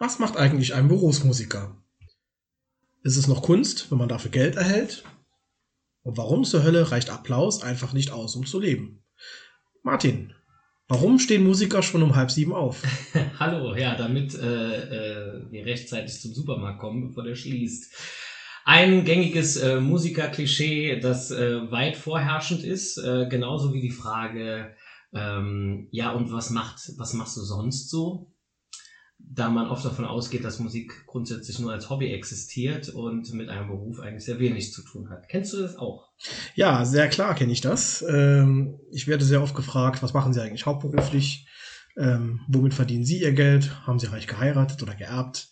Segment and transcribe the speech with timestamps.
[0.00, 1.76] Was macht eigentlich ein Berufsmusiker?
[3.02, 5.04] Ist es noch Kunst, wenn man dafür Geld erhält?
[6.02, 9.04] Und warum zur Hölle reicht Applaus einfach nicht aus, um zu leben?
[9.82, 10.32] Martin,
[10.88, 12.82] warum stehen Musiker schon um halb sieben auf?
[13.38, 17.94] Hallo, ja, damit äh, äh, wir rechtzeitig zum Supermarkt kommen, bevor der schließt.
[18.64, 24.74] Ein gängiges äh, Musiker-Klischee, das äh, weit vorherrschend ist, äh, genauso wie die Frage,
[25.12, 28.29] ähm, ja, und was macht, was machst du sonst so?
[29.32, 33.68] Da man oft davon ausgeht, dass Musik grundsätzlich nur als Hobby existiert und mit einem
[33.68, 35.28] Beruf eigentlich sehr wenig zu tun hat.
[35.28, 36.08] Kennst du das auch?
[36.56, 38.04] Ja, sehr klar kenne ich das.
[38.08, 41.46] Ähm, ich werde sehr oft gefragt, was machen Sie eigentlich hauptberuflich?
[41.96, 43.86] Ähm, womit verdienen Sie Ihr Geld?
[43.86, 45.48] Haben Sie reich geheiratet oder geerbt?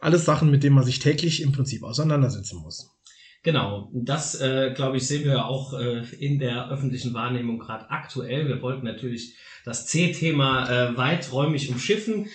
[0.00, 2.94] Alles Sachen, mit denen man sich täglich im Prinzip auseinandersetzen muss.
[3.42, 8.48] Genau, das äh, glaube ich sehen wir auch äh, in der öffentlichen Wahrnehmung gerade aktuell.
[8.48, 9.34] Wir wollten natürlich
[9.64, 12.26] das C-Thema äh, weiträumig umschiffen.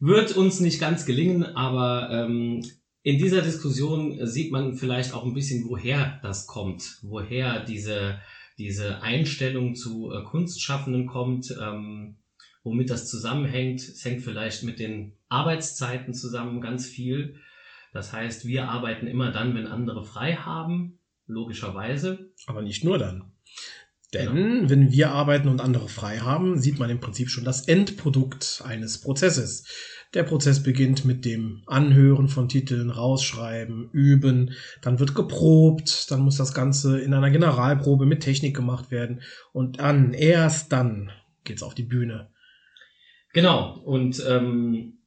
[0.00, 2.64] Wird uns nicht ganz gelingen, aber ähm,
[3.02, 8.18] in dieser Diskussion sieht man vielleicht auch ein bisschen, woher das kommt, woher diese,
[8.56, 12.16] diese Einstellung zu äh, Kunstschaffenden kommt, ähm,
[12.62, 13.80] womit das zusammenhängt.
[13.80, 17.36] Es hängt vielleicht mit den Arbeitszeiten zusammen ganz viel.
[17.92, 22.32] Das heißt, wir arbeiten immer dann, wenn andere frei haben, logischerweise.
[22.46, 23.29] Aber nicht nur dann.
[24.12, 24.70] Denn genau.
[24.70, 29.00] wenn wir arbeiten und andere frei haben, sieht man im Prinzip schon das Endprodukt eines
[29.00, 29.64] Prozesses.
[30.14, 36.36] Der Prozess beginnt mit dem Anhören von Titeln, rausschreiben, üben, dann wird geprobt, dann muss
[36.36, 41.12] das Ganze in einer Generalprobe mit Technik gemacht werden und dann, erst dann
[41.44, 42.30] geht's auf die Bühne.
[43.32, 44.98] Genau, und ähm,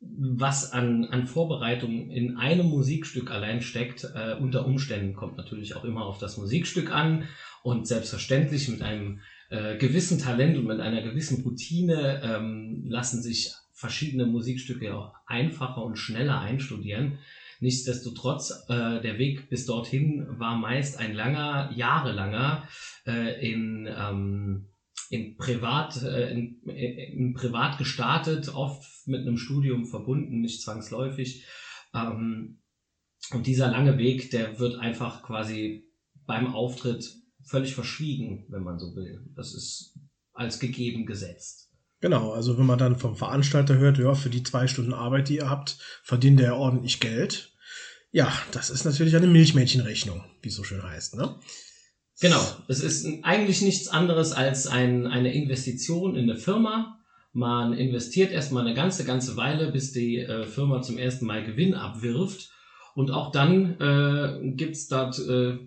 [0.00, 5.84] was an, an Vorbereitung in einem Musikstück allein steckt, äh, unter Umständen kommt natürlich auch
[5.84, 7.24] immer auf das Musikstück an
[7.64, 13.52] und selbstverständlich mit einem äh, gewissen Talent und mit einer gewissen Routine ähm, lassen sich
[13.72, 17.20] verschiedene Musikstücke auch einfacher und schneller einstudieren.
[17.60, 22.68] Nichtsdestotrotz, äh, der Weg bis dorthin war meist ein langer, jahrelanger
[23.06, 24.68] äh, in, ähm,
[25.08, 31.46] in privat, äh, in, in privat gestartet, oft mit einem Studium verbunden, nicht zwangsläufig.
[31.94, 32.58] Ähm,
[33.30, 35.88] und dieser lange Weg, der wird einfach quasi
[36.26, 39.24] beim Auftritt völlig verschwiegen, wenn man so will.
[39.34, 39.98] Das ist
[40.32, 41.70] als gegeben gesetzt.
[42.00, 45.36] Genau, also wenn man dann vom Veranstalter hört, ja, für die zwei Stunden Arbeit, die
[45.36, 47.54] ihr habt, verdient er ordentlich Geld.
[48.10, 51.36] Ja, das ist natürlich eine Milchmädchenrechnung, wie es so schön heißt, ne?
[52.20, 57.00] Genau, es ist eigentlich nichts anderes als ein, eine Investition in eine Firma.
[57.32, 61.74] Man investiert erstmal eine ganze, ganze Weile, bis die äh, Firma zum ersten Mal Gewinn
[61.74, 62.50] abwirft.
[62.94, 65.58] Und auch dann äh, gibt's dort äh,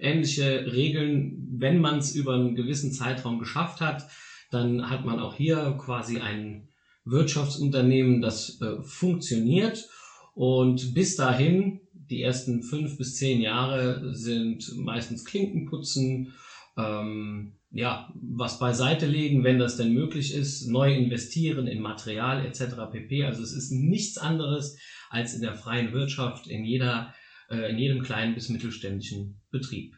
[0.00, 4.08] ähnliche Regeln, wenn man es über einen gewissen Zeitraum geschafft hat,
[4.50, 6.68] dann hat man auch hier quasi ein
[7.04, 9.88] Wirtschaftsunternehmen, das äh, funktioniert.
[10.34, 16.34] Und bis dahin, die ersten fünf bis zehn Jahre sind meistens Klinkenputzen,
[16.76, 22.90] ähm, ja, was beiseite legen, wenn das denn möglich ist, neu investieren in Material etc.
[22.90, 23.24] pp.
[23.24, 24.78] Also es ist nichts anderes
[25.10, 27.14] als in der freien Wirtschaft, in jeder,
[27.50, 29.94] äh, in jedem kleinen bis mittelständischen Betrieb.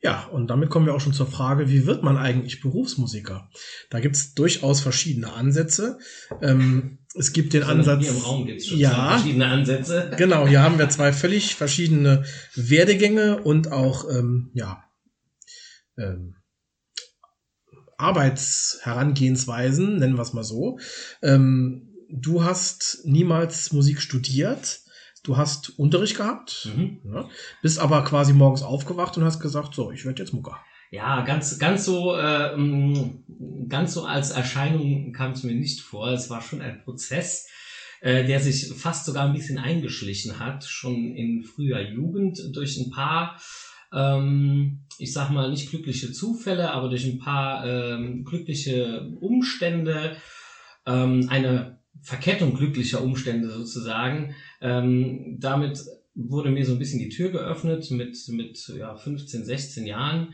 [0.00, 3.48] Ja, und damit kommen wir auch schon zur Frage, wie wird man eigentlich Berufsmusiker?
[3.88, 5.98] Da gibt es durchaus verschiedene Ansätze.
[6.42, 8.02] Ähm, es gibt den so, Ansatz.
[8.02, 10.10] Hier im Raum gibt's schon ja, verschiedene Ansätze.
[10.18, 12.24] Genau, hier haben wir zwei völlig verschiedene
[12.54, 14.84] Werdegänge und auch ähm, ja,
[15.96, 16.36] ähm,
[17.96, 20.78] Arbeitsherangehensweisen, nennen wir es mal so.
[21.22, 24.83] Ähm, du hast niemals Musik studiert
[25.24, 27.00] du hast Unterricht gehabt, mhm.
[27.12, 27.28] ja,
[27.62, 30.60] bist aber quasi morgens aufgewacht und hast gesagt, so, ich werde jetzt Mucker.
[30.90, 36.08] Ja, ganz, ganz so, äh, mm, ganz so als Erscheinung kam es mir nicht vor.
[36.12, 37.48] Es war schon ein Prozess,
[38.00, 42.90] äh, der sich fast sogar ein bisschen eingeschlichen hat, schon in früher Jugend durch ein
[42.90, 43.40] paar,
[43.92, 50.16] ähm, ich sag mal nicht glückliche Zufälle, aber durch ein paar ähm, glückliche Umstände,
[50.86, 54.34] ähm, eine Verkettung glücklicher Umstände sozusagen.
[54.64, 55.84] Ähm, damit
[56.14, 60.32] wurde mir so ein bisschen die Tür geöffnet mit, mit ja, 15, 16 Jahren.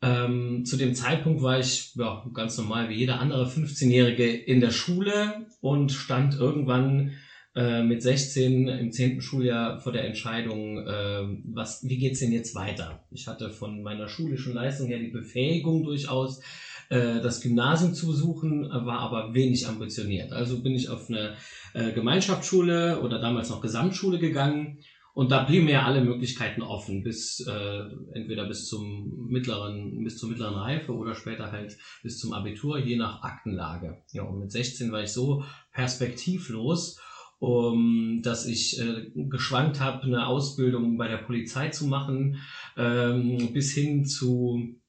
[0.00, 4.70] Ähm, zu dem Zeitpunkt war ich ja, ganz normal wie jeder andere 15-Jährige in der
[4.70, 7.12] Schule und stand irgendwann
[7.56, 9.20] äh, mit 16 im 10.
[9.20, 13.04] Schuljahr vor der Entscheidung, äh, was, wie geht's denn jetzt weiter?
[13.10, 16.40] Ich hatte von meiner schulischen Leistung her die Befähigung durchaus,
[16.88, 20.32] äh, das Gymnasium zu besuchen, war aber wenig ambitioniert.
[20.32, 21.34] Also bin ich auf eine
[21.74, 24.78] äh, Gemeinschaftsschule oder damals noch Gesamtschule gegangen
[25.14, 27.82] Und da blieben mir alle Möglichkeiten offen, bis äh,
[28.14, 32.96] entweder bis zum mittleren, bis zur mittleren Reife oder später halt bis zum Abitur, je
[32.96, 34.02] nach Aktenlage.
[34.10, 36.98] Ja, und mit 16 war ich so perspektivlos,
[37.38, 42.38] um, dass ich äh, geschwankt habe, eine Ausbildung bei der Polizei zu machen,
[42.76, 44.80] ähm, bis hin zu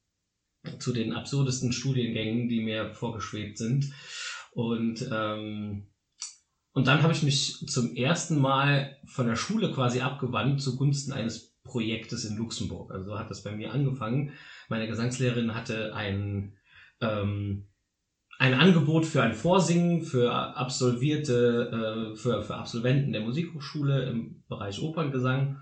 [0.79, 3.91] zu den absurdesten Studiengängen, die mir vorgeschwebt sind.
[4.51, 5.88] Und ähm,
[6.75, 11.57] und dann habe ich mich zum ersten Mal von der Schule quasi abgewandt zugunsten eines
[11.63, 12.91] Projektes in Luxemburg.
[12.91, 14.33] Also so hat das bei mir angefangen.
[14.67, 16.57] Meine Gesangslehrerin hatte ein,
[17.00, 17.69] ähm,
[18.39, 24.81] ein Angebot für ein Vorsingen für Absolvierte, äh, für, für Absolventen der Musikhochschule im Bereich
[24.81, 25.62] Operngesang.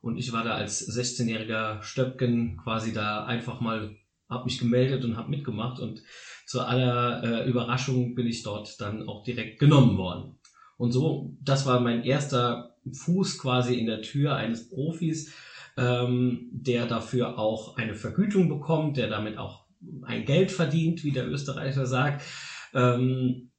[0.00, 3.96] Und ich war da als 16-jähriger Stöpken quasi da einfach mal,
[4.28, 5.80] habe mich gemeldet und habe mitgemacht.
[5.80, 6.02] Und
[6.46, 10.38] zu aller äh, Überraschung bin ich dort dann auch direkt genommen worden.
[10.76, 15.32] Und so, das war mein erster Fuß quasi in der Tür eines Profis,
[15.76, 19.64] ähm, der dafür auch eine Vergütung bekommt, der damit auch
[20.02, 22.22] ein Geld verdient, wie der Österreicher sagt.
[22.74, 23.50] Ähm,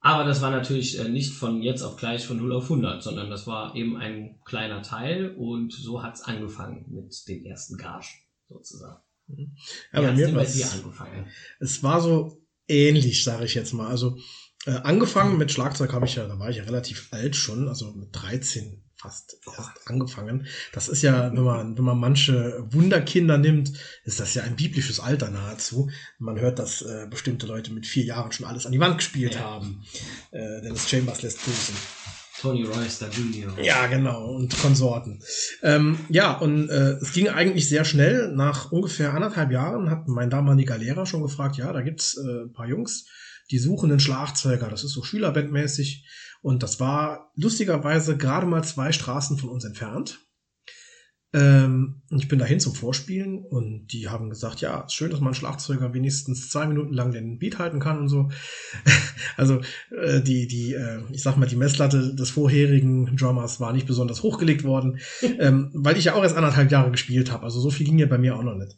[0.00, 3.30] aber das war natürlich äh, nicht von jetzt auf gleich von 0 auf 100, sondern
[3.30, 8.04] das war eben ein kleiner Teil und so hat's angefangen mit den ersten Gagen
[8.46, 9.02] sozusagen.
[9.92, 11.26] Ja, bei mir angefangen?
[11.60, 13.88] Es war so ähnlich, sage ich jetzt mal.
[13.88, 14.18] Also
[14.66, 17.92] äh, angefangen mit Schlagzeug habe ich ja, da war ich ja relativ alt schon, also
[17.92, 20.46] mit 13 fast erst angefangen.
[20.72, 23.72] Das ist ja, wenn man, wenn man manche Wunderkinder nimmt,
[24.04, 25.90] ist das ja ein biblisches Alter nahezu.
[26.18, 29.34] Man hört, dass äh, bestimmte Leute mit vier Jahren schon alles an die Wand gespielt
[29.34, 29.40] ja.
[29.40, 29.84] haben.
[30.30, 31.74] Äh, Dennis Chambers lässt grüßen.
[32.44, 33.58] Tony Royster Jr.
[33.62, 35.22] Ja, genau, und Konsorten.
[35.62, 38.32] Ähm, ja, und äh, es ging eigentlich sehr schnell.
[38.34, 42.52] Nach ungefähr anderthalb Jahren hat mein damaliger Lehrer schon gefragt, ja, da gibt's äh, ein
[42.52, 43.06] paar Jungs,
[43.50, 44.68] die suchen einen Schlagzeuger.
[44.68, 46.04] Das ist so Schülerbandmäßig.
[46.42, 50.20] Und das war lustigerweise gerade mal zwei Straßen von uns entfernt.
[51.34, 55.92] Ähm, ich bin dahin zum Vorspielen und die haben gesagt, ja, schön, dass man Schlagzeuger
[55.92, 58.30] wenigstens zwei Minuten lang den Beat halten kann und so.
[59.36, 59.60] also
[59.90, 64.22] äh, die, die, äh, ich sag mal, die Messlatte des vorherigen Drummers war nicht besonders
[64.22, 65.00] hochgelegt worden,
[65.40, 67.42] ähm, weil ich ja auch erst anderthalb Jahre gespielt habe.
[67.42, 68.76] Also so viel ging ja bei mir auch noch nicht.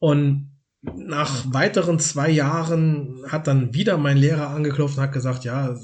[0.00, 0.50] Und
[0.82, 5.78] nach weiteren zwei Jahren hat dann wieder mein Lehrer angeklopft und hat gesagt, ja,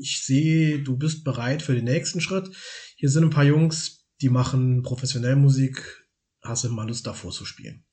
[0.00, 2.50] ich sehe, du bist bereit für den nächsten Schritt.
[2.96, 6.06] Hier sind ein paar Jungs, die machen professionell Musik.
[6.42, 7.84] Hast du mal Lust davor zu spielen?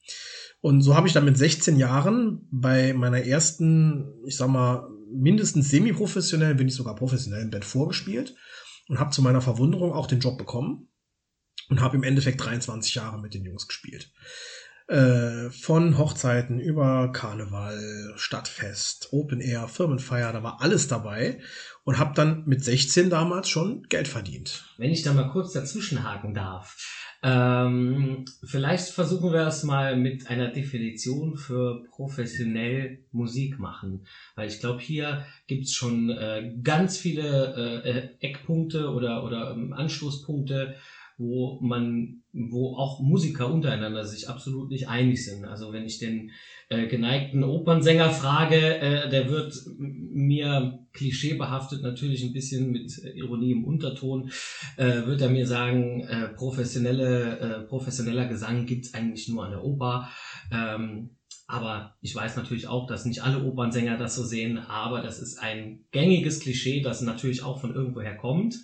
[0.62, 5.70] Und so habe ich dann mit 16 Jahren bei meiner ersten, ich sag mal, mindestens
[5.70, 8.36] semi-professionell, wenn nicht sogar professionellen Band vorgespielt
[8.88, 10.90] und habe zu meiner Verwunderung auch den Job bekommen
[11.70, 14.12] und habe im Endeffekt 23 Jahre mit den Jungs gespielt.
[14.88, 21.40] Äh, von Hochzeiten über Karneval, Stadtfest, Open Air, Firmenfeier, da war alles dabei
[21.86, 24.64] und habe dann mit 16 damals schon Geld verdient.
[24.78, 26.78] Wenn ich da mal kurz dazwischenhaken darf.
[27.24, 34.06] Ähm, vielleicht versuchen wir es mal mit einer Definition für professionell Musik machen.
[34.36, 40.76] Weil ich glaube, hier gibt's schon äh, ganz viele äh, Eckpunkte oder, oder ähm, Anstoßpunkte,
[41.18, 45.46] wo man, wo auch Musiker untereinander sich absolut nicht einig sind.
[45.46, 46.32] Also wenn ich den
[46.70, 53.64] äh, geneigten Opernsänger frage, äh, der wird mir klischeebehaftet natürlich ein bisschen mit Ironie im
[53.64, 54.30] Unterton,
[54.78, 59.64] äh, wird er mir sagen, äh, professionelle, äh, professioneller Gesang gibt's eigentlich nur an der
[59.64, 60.10] Oper.
[60.52, 61.16] Ähm,
[61.48, 65.38] aber ich weiß natürlich auch, dass nicht alle Opernsänger das so sehen, aber das ist
[65.38, 68.56] ein gängiges Klischee, das natürlich auch von irgendwoher kommt.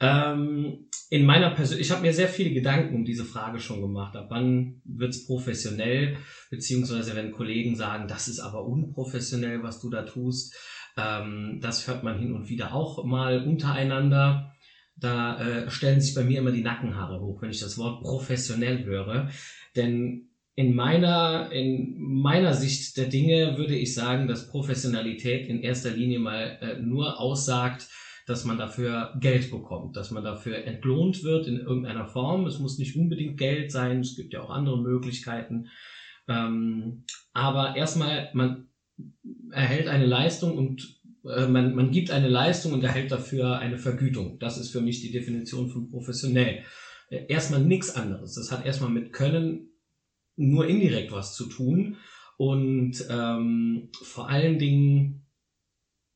[0.00, 4.14] Ähm, in meiner Persön ich habe mir sehr viele Gedanken um diese Frage schon gemacht.
[4.16, 6.16] Ab wann wird's professionell?
[6.50, 10.54] Beziehungsweise wenn Kollegen sagen, das ist aber unprofessionell, was du da tust.
[10.96, 14.52] Ähm, das hört man hin und wieder auch mal untereinander.
[14.96, 18.84] Da äh, stellen sich bei mir immer die Nackenhaare hoch, wenn ich das Wort professionell
[18.84, 19.30] höre.
[19.76, 25.90] Denn in meiner, in meiner Sicht der Dinge würde ich sagen, dass Professionalität in erster
[25.90, 27.88] Linie mal äh, nur aussagt,
[28.28, 32.46] dass man dafür Geld bekommt, dass man dafür entlohnt wird in irgendeiner Form.
[32.46, 35.68] Es muss nicht unbedingt Geld sein, es gibt ja auch andere Möglichkeiten.
[36.28, 38.68] Ähm, aber erstmal, man
[39.50, 44.38] erhält eine Leistung und äh, man, man gibt eine Leistung und erhält dafür eine Vergütung.
[44.38, 46.64] Das ist für mich die Definition von professionell.
[47.08, 48.34] Äh, erstmal nichts anderes.
[48.34, 49.70] Das hat erstmal mit Können
[50.36, 51.96] nur indirekt was zu tun
[52.36, 55.27] und ähm, vor allen Dingen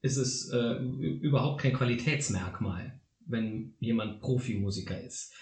[0.03, 5.33] ist es äh, überhaupt kein Qualitätsmerkmal, wenn jemand Profimusiker ist.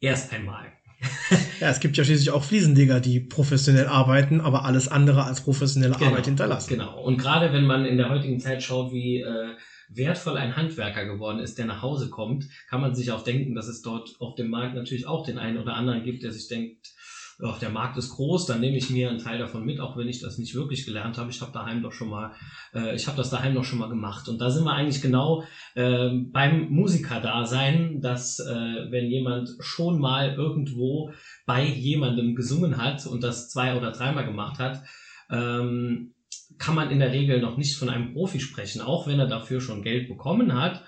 [0.00, 0.72] Erst einmal.
[1.60, 5.94] ja, es gibt ja schließlich auch Fliesenleger, die professionell arbeiten, aber alles andere als professionelle
[5.94, 6.70] genau, Arbeit hinterlassen.
[6.70, 7.02] Genau.
[7.02, 9.54] Und gerade wenn man in der heutigen Zeit schaut, wie äh,
[9.88, 13.68] wertvoll ein Handwerker geworden ist, der nach Hause kommt, kann man sich auch denken, dass
[13.68, 16.92] es dort auf dem Markt natürlich auch den einen oder anderen gibt, der sich denkt,
[17.40, 20.08] oh, der Markt ist groß, dann nehme ich mir einen Teil davon mit, auch wenn
[20.08, 21.30] ich das nicht wirklich gelernt habe.
[21.30, 22.32] Ich habe daheim doch schon mal,
[22.74, 24.28] äh, ich habe das daheim doch schon mal gemacht.
[24.28, 30.34] Und da sind wir eigentlich genau äh, beim Musikerdasein, dass äh, wenn jemand schon mal
[30.34, 31.12] irgendwo
[31.46, 34.82] bei jemandem gesungen hat und das zwei oder dreimal gemacht hat,
[35.30, 36.14] ähm,
[36.58, 39.60] kann man in der Regel noch nicht von einem Profi sprechen, auch wenn er dafür
[39.60, 40.82] schon Geld bekommen hat.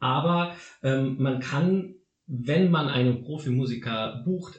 [0.00, 1.94] Aber ähm, man kann,
[2.26, 4.58] wenn man einen Profimusiker bucht,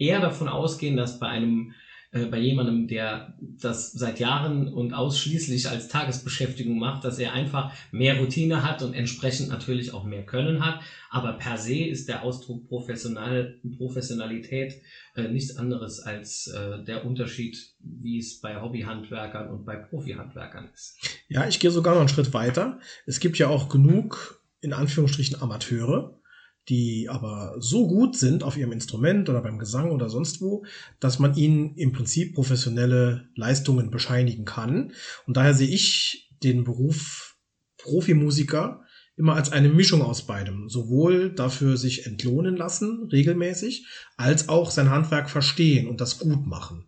[0.00, 1.72] eher davon ausgehen, dass bei einem
[2.12, 7.72] äh, bei jemandem, der das seit Jahren und ausschließlich als Tagesbeschäftigung macht, dass er einfach
[7.92, 10.80] mehr Routine hat und entsprechend natürlich auch mehr Können hat.
[11.10, 14.82] Aber per se ist der Ausdruck Professional, Professionalität
[15.14, 20.98] äh, nichts anderes als äh, der Unterschied, wie es bei Hobbyhandwerkern und bei Profihandwerkern ist.
[21.28, 22.80] Ja, ich gehe sogar noch einen Schritt weiter.
[23.06, 26.19] Es gibt ja auch genug, in Anführungsstrichen, Amateure,
[26.68, 30.64] die aber so gut sind auf ihrem Instrument oder beim Gesang oder sonst wo,
[31.00, 34.92] dass man ihnen im Prinzip professionelle Leistungen bescheinigen kann.
[35.26, 37.36] Und daher sehe ich den Beruf
[37.78, 38.84] Profimusiker
[39.16, 40.68] immer als eine Mischung aus beidem.
[40.68, 43.86] Sowohl dafür sich entlohnen lassen, regelmäßig,
[44.16, 46.86] als auch sein Handwerk verstehen und das gut machen.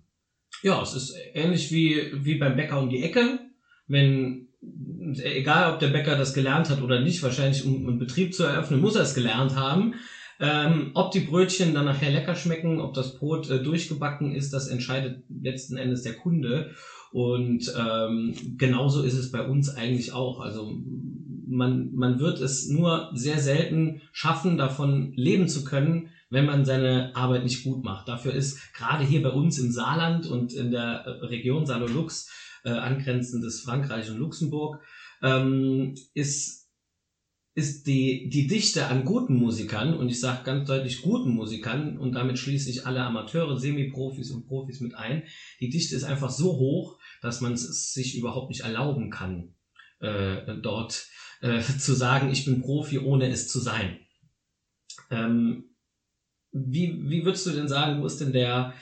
[0.62, 3.41] Ja, es ist ähnlich wie, wie beim Bäcker um die Ecke.
[3.87, 4.49] Wenn
[5.19, 8.81] egal ob der Bäcker das gelernt hat oder nicht, wahrscheinlich um einen Betrieb zu eröffnen,
[8.81, 9.95] muss er es gelernt haben.
[10.40, 14.66] Ähm, ob die Brötchen dann nachher lecker schmecken, ob das Brot äh, durchgebacken ist, das
[14.66, 16.71] entscheidet letzten Endes der Kunde.
[17.12, 20.40] Und ähm, genauso ist es bei uns eigentlich auch.
[20.40, 20.73] Also
[21.47, 27.14] man, man wird es nur sehr selten schaffen, davon leben zu können, wenn man seine
[27.14, 28.09] Arbeit nicht gut macht.
[28.09, 32.31] Dafür ist gerade hier bei uns im Saarland und in der Region Salolux
[32.64, 34.81] äh, angrenzendes Frankreich und Luxemburg,
[35.23, 36.62] ähm, ist
[37.55, 42.12] ist die, die Dichte an guten Musikern, und ich sage ganz deutlich guten Musikern, und
[42.12, 45.25] damit schließe ich alle Amateure, Semi-Profis und Profis mit ein,
[45.61, 49.55] die Dichte ist einfach so hoch, dass man es sich überhaupt nicht erlauben kann,
[50.00, 51.07] äh, dort
[51.43, 53.99] äh, zu sagen, ich bin Profi, ohne es zu sein.
[55.11, 55.76] Ähm,
[56.52, 58.75] wie, wie würdest du denn sagen, wo ist denn der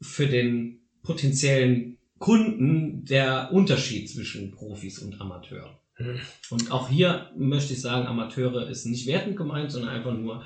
[0.00, 5.76] für den potenziellen Kunden der Unterschied zwischen Profis und Amateuren.
[5.96, 6.18] Hm.
[6.48, 10.42] Und auch hier möchte ich sagen, Amateure ist nicht wertend gemeint, sondern einfach nur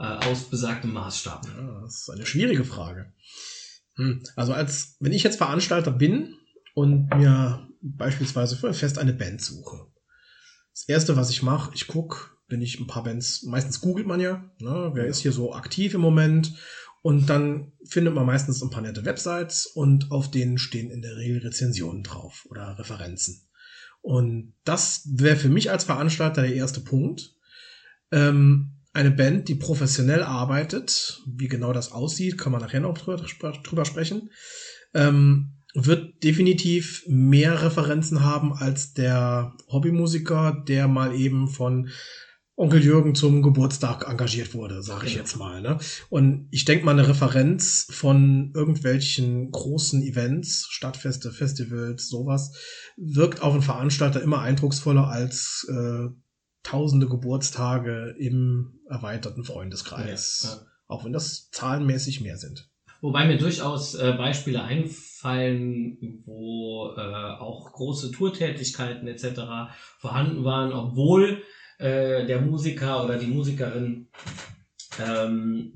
[0.00, 1.46] äh, aus besagtem Maßstab.
[1.46, 3.12] Ja, das ist eine schwierige Frage.
[3.94, 4.24] Hm.
[4.34, 6.34] Also als wenn ich jetzt Veranstalter bin
[6.74, 9.86] und mir beispielsweise für ein Fest eine Band suche.
[10.74, 14.18] Das erste, was ich mache, ich gucke, wenn ich ein paar Bands, meistens googelt man
[14.18, 16.52] ja, ne, wer ist hier so aktiv im Moment
[17.02, 21.16] und dann findet man meistens ein paar nette Websites und auf denen stehen in der
[21.16, 23.42] Regel Rezensionen drauf oder Referenzen.
[24.00, 27.34] Und das wäre für mich als Veranstalter der erste Punkt.
[28.12, 33.16] Ähm, eine Band, die professionell arbeitet, wie genau das aussieht, kann man nachher noch drüber,
[33.64, 34.30] drüber sprechen,
[34.94, 41.88] ähm, wird definitiv mehr Referenzen haben als der Hobbymusiker, der mal eben von
[42.62, 45.60] Onkel Jürgen zum Geburtstag engagiert wurde, sage ich jetzt mal.
[45.60, 45.78] Ne?
[46.10, 52.56] Und ich denke mal, eine Referenz von irgendwelchen großen Events, Stadtfeste, Festivals, sowas,
[52.96, 56.06] wirkt auf einen Veranstalter immer eindrucksvoller als äh,
[56.62, 60.42] tausende Geburtstage im erweiterten Freundeskreis.
[60.44, 60.66] Ja, ja.
[60.86, 62.70] Auch wenn das zahlenmäßig mehr sind.
[63.00, 67.00] Wobei mir durchaus äh, Beispiele einfallen, wo äh,
[67.40, 69.72] auch große Tourtätigkeiten etc.
[69.98, 71.42] vorhanden waren, obwohl
[71.82, 74.08] äh, der Musiker oder die Musikerin
[74.98, 75.72] ähm,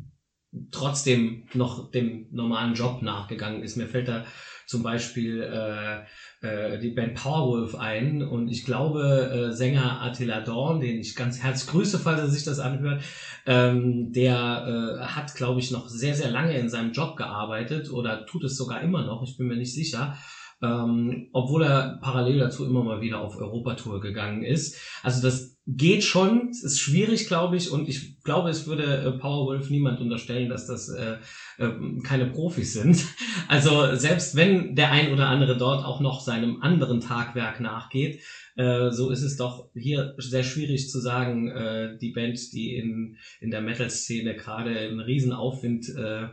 [0.71, 3.77] trotzdem noch dem normalen Job nachgegangen ist.
[3.77, 4.25] Mir fällt da
[4.67, 6.01] zum Beispiel äh,
[6.47, 11.43] äh, die Band Powerwolf ein und ich glaube äh, Sänger Attila Dorn, den ich ganz
[11.43, 13.03] herzlich grüße, falls er sich das anhört,
[13.47, 18.27] ähm, der äh, hat, glaube ich, noch sehr, sehr lange in seinem Job gearbeitet oder
[18.27, 20.17] tut es sogar immer noch, ich bin mir nicht sicher
[20.63, 24.81] ähm, obwohl er parallel dazu immer mal wieder auf Europatour gegangen ist.
[25.03, 29.18] Also das geht schon, es ist schwierig, glaube ich, und ich glaube, es würde äh,
[29.18, 31.16] Powerwolf niemand unterstellen, dass das äh,
[31.58, 31.70] äh,
[32.04, 33.04] keine Profis sind.
[33.49, 38.20] Also selbst wenn der ein oder andere dort auch noch seinem anderen Tagwerk nachgeht,
[38.56, 43.16] äh, so ist es doch hier sehr schwierig zu sagen, äh, die Band, die in,
[43.40, 46.28] in der Metal-Szene gerade einen riesen Aufwind äh,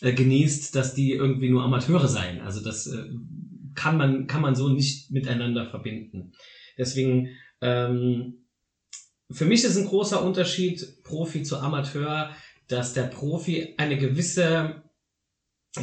[0.00, 2.40] genießt, dass die irgendwie nur Amateure seien.
[2.40, 2.92] Also das
[3.74, 6.32] kann man, kann man so nicht miteinander verbinden.
[6.76, 7.28] Deswegen,
[7.60, 8.47] ähm,
[9.30, 12.30] für mich ist ein großer Unterschied Profi zu Amateur
[12.68, 14.82] dass der Profi eine gewisse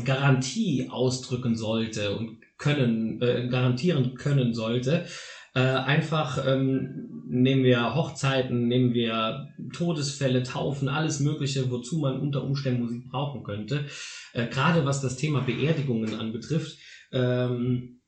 [0.03, 5.05] Garantie ausdrücken sollte und können, äh, garantieren können sollte.
[5.53, 12.43] Äh, einfach ähm, nehmen wir Hochzeiten, nehmen wir Todesfälle, Taufen, alles Mögliche, wozu man unter
[12.43, 13.85] Umständen Musik brauchen könnte.
[14.33, 16.77] Äh, Gerade was das Thema Beerdigungen anbetrifft,
[17.11, 18.01] ähm,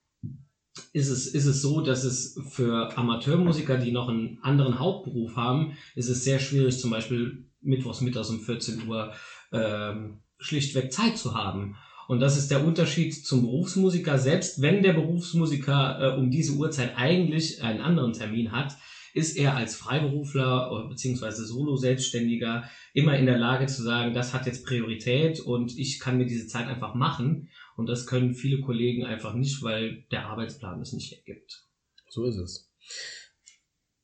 [0.93, 5.73] ist es, ist es so, dass es für Amateurmusiker, die noch einen anderen Hauptberuf haben,
[5.95, 9.13] ist es sehr schwierig, zum Beispiel mittwochs mittags um 14 Uhr
[9.51, 11.75] ähm, schlichtweg Zeit zu haben.
[12.07, 14.17] Und das ist der Unterschied zum Berufsmusiker.
[14.17, 18.77] Selbst wenn der Berufsmusiker äh, um diese Uhrzeit eigentlich einen anderen Termin hat,
[19.13, 24.65] ist er als Freiberufler beziehungsweise Solo-Selbstständiger immer in der Lage zu sagen, das hat jetzt
[24.65, 27.49] Priorität und ich kann mir diese Zeit einfach machen.
[27.77, 31.63] Und das können viele Kollegen einfach nicht, weil der Arbeitsplan es nicht ergibt.
[32.09, 32.69] So ist es.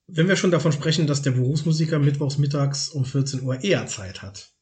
[0.08, 4.22] Wenn wir schon davon sprechen, dass der Berufsmusiker mittwochs mittags um 14 Uhr eher Zeit
[4.22, 4.53] hat,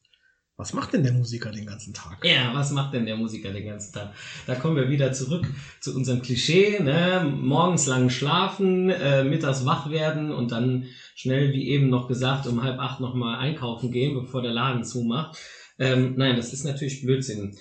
[0.56, 2.24] was macht denn der Musiker den ganzen Tag?
[2.24, 4.14] Ja, was macht denn der Musiker den ganzen Tag?
[4.46, 5.46] Da kommen wir wieder zurück
[5.80, 6.78] zu unserem Klischee.
[6.78, 7.24] Ne?
[7.36, 12.62] Morgens lang schlafen, äh, mittags wach werden und dann schnell, wie eben noch gesagt, um
[12.62, 15.38] halb acht nochmal einkaufen gehen, bevor der Laden zumacht.
[15.78, 17.56] Ähm, nein, das ist natürlich Blödsinn.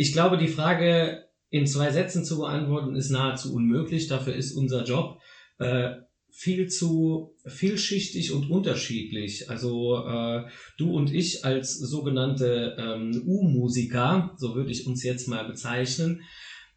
[0.00, 4.08] Ich glaube, die Frage in zwei Sätzen zu beantworten, ist nahezu unmöglich.
[4.08, 5.20] Dafür ist unser Job.
[5.58, 5.90] Äh,
[6.30, 9.50] viel zu vielschichtig und unterschiedlich.
[9.50, 15.46] Also äh, du und ich als sogenannte ähm, U-Musiker, so würde ich uns jetzt mal
[15.46, 16.22] bezeichnen,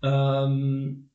[0.01, 1.09] ähm,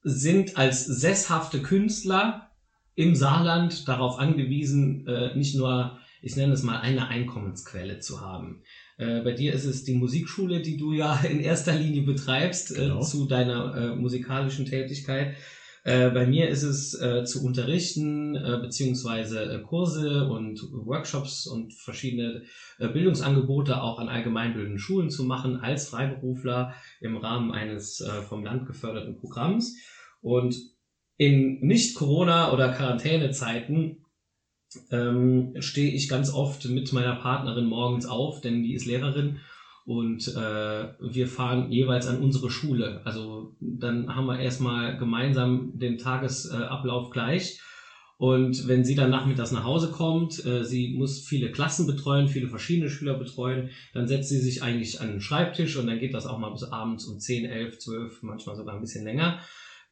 [0.00, 2.52] sind als sesshafte Künstler
[2.94, 8.62] im Saarland darauf angewiesen, äh, nicht nur, ich nenne es mal, eine Einkommensquelle zu haben.
[8.98, 12.82] Äh, bei dir ist es die Musikschule, die du ja in erster Linie betreibst äh,
[12.82, 13.00] genau.
[13.00, 15.36] zu deiner äh, musikalischen Tätigkeit.
[15.84, 21.74] Äh, bei mir ist es äh, zu unterrichten, äh, beziehungsweise äh, Kurse und Workshops und
[21.74, 22.44] verschiedene
[22.78, 28.44] äh, Bildungsangebote auch an allgemeinbildenden Schulen zu machen als Freiberufler im Rahmen eines äh, vom
[28.44, 29.76] Land geförderten Programms.
[30.20, 30.54] Und
[31.16, 34.01] in Nicht-Corona- oder Quarantänezeiten
[34.90, 39.38] ähm, stehe ich ganz oft mit meiner Partnerin morgens auf, denn die ist Lehrerin
[39.84, 43.00] und äh, wir fahren jeweils an unsere Schule.
[43.04, 47.60] Also dann haben wir erstmal gemeinsam den Tagesablauf gleich.
[48.18, 52.46] Und wenn sie dann nachmittags nach Hause kommt, äh, sie muss viele Klassen betreuen, viele
[52.46, 56.26] verschiedene Schüler betreuen, dann setzt sie sich eigentlich an den Schreibtisch und dann geht das
[56.26, 59.40] auch mal bis abends um 10, 11, 12, manchmal sogar ein bisschen länger.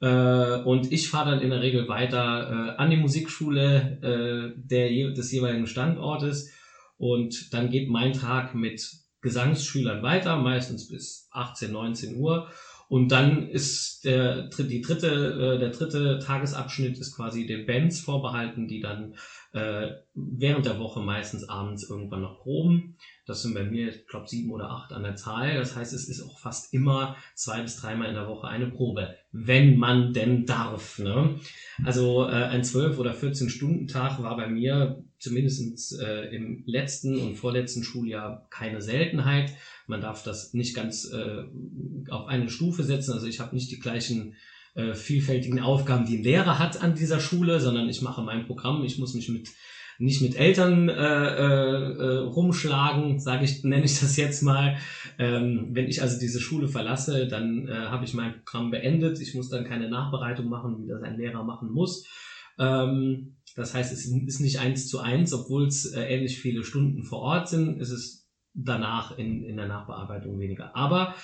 [0.01, 5.13] Äh, und ich fahre dann in der Regel weiter äh, an die Musikschule äh, der,
[5.13, 6.51] des jeweiligen Standortes.
[6.97, 8.87] Und dann geht mein Tag mit
[9.23, 12.49] Gesangsschülern weiter, meistens bis 18, 19 Uhr.
[12.89, 18.67] Und dann ist der, die dritte, äh, der dritte Tagesabschnitt ist quasi den Bands vorbehalten,
[18.67, 19.15] die dann
[19.53, 22.97] äh, während der Woche meistens abends irgendwann noch proben.
[23.27, 25.55] Das sind bei mir, ich glaube, sieben oder acht an der Zahl.
[25.55, 29.15] Das heißt, es ist auch fast immer zwei bis dreimal in der Woche eine Probe,
[29.31, 30.99] wenn man denn darf.
[30.99, 31.39] Ne?
[31.85, 37.17] Also äh, ein zwölf oder 14 Stunden Tag war bei mir zumindest äh, im letzten
[37.21, 39.53] und vorletzten Schuljahr keine Seltenheit.
[39.87, 41.45] Man darf das nicht ganz äh,
[42.11, 43.13] auf eine Stufe setzen.
[43.13, 44.35] Also ich habe nicht die gleichen
[44.75, 48.85] äh, vielfältigen Aufgaben, die ein Lehrer hat an dieser Schule, sondern ich mache mein Programm.
[48.85, 49.51] Ich muss mich mit
[50.01, 54.79] nicht mit Eltern äh, äh, äh, rumschlagen, sage ich, nenne ich das jetzt mal.
[55.19, 59.21] Ähm, wenn ich also diese Schule verlasse, dann äh, habe ich mein Programm beendet.
[59.21, 62.07] Ich muss dann keine Nachbereitung machen, wie das ein Lehrer machen muss.
[62.59, 67.05] Ähm, das heißt, es ist nicht eins zu eins, obwohl es äh, ähnlich viele Stunden
[67.05, 67.79] vor Ort sind.
[67.79, 70.75] Es ist danach in, in der Nachbearbeitung weniger.
[70.75, 71.15] Aber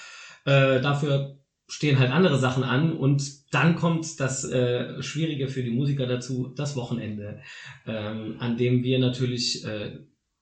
[0.44, 5.70] äh, dafür stehen halt andere Sachen an und dann kommt das äh, Schwierige für die
[5.70, 7.40] Musiker dazu, das Wochenende,
[7.86, 9.98] ähm, an dem wir natürlich äh,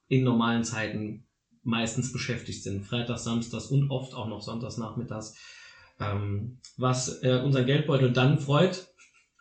[0.08, 1.26] in normalen Zeiten
[1.62, 2.84] meistens beschäftigt sind.
[2.84, 5.34] Freitags, Samstags und oft auch noch Sonntags nachmittags.
[5.98, 8.88] Ähm, was äh, unseren Geldbeutel dann freut,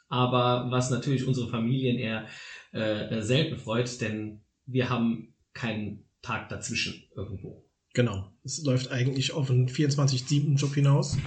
[0.08, 2.28] aber was natürlich unsere Familien eher
[2.72, 7.66] äh, selten freut, denn wir haben keinen Tag dazwischen irgendwo.
[7.94, 8.32] Genau.
[8.44, 11.18] Es läuft eigentlich auf einen 24-7-Job hinaus.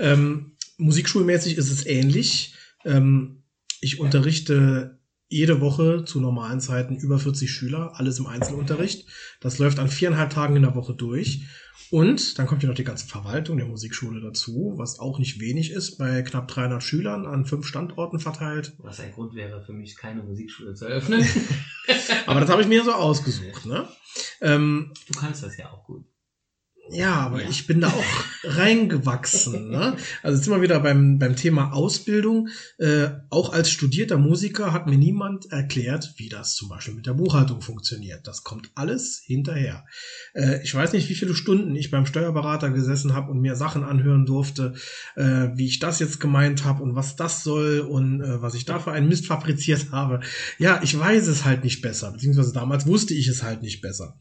[0.00, 2.54] Ähm, musikschulmäßig ist es ähnlich.
[2.84, 3.42] Ähm,
[3.80, 9.06] ich unterrichte jede Woche zu normalen Zeiten über 40 Schüler, alles im Einzelunterricht.
[9.40, 11.42] Das läuft an viereinhalb Tagen in der Woche durch.
[11.90, 15.70] Und dann kommt ja noch die ganze Verwaltung der Musikschule dazu, was auch nicht wenig
[15.70, 18.74] ist, bei knapp 300 Schülern an fünf Standorten verteilt.
[18.78, 21.26] Was ein Grund wäre für mich, keine Musikschule zu eröffnen.
[22.26, 23.64] Aber das habe ich mir so ausgesucht.
[23.66, 23.88] Ne?
[24.40, 26.04] Ähm, du kannst das ja auch gut.
[26.90, 27.48] Ja, aber ja.
[27.48, 29.58] ich bin da auch reingewachsen.
[29.68, 29.96] Ne?
[30.22, 32.48] Also jetzt sind wir wieder beim, beim Thema Ausbildung.
[32.78, 37.14] Äh, auch als studierter Musiker hat mir niemand erklärt, wie das zum Beispiel mit der
[37.14, 38.26] Buchhaltung funktioniert.
[38.26, 39.84] Das kommt alles hinterher.
[40.34, 43.84] Äh, ich weiß nicht, wie viele Stunden ich beim Steuerberater gesessen habe und mir Sachen
[43.84, 44.74] anhören durfte,
[45.16, 48.64] äh, wie ich das jetzt gemeint habe und was das soll und äh, was ich
[48.64, 50.20] da für einen Mist fabriziert habe.
[50.58, 54.16] Ja, ich weiß es halt nicht besser, beziehungsweise damals wusste ich es halt nicht besser.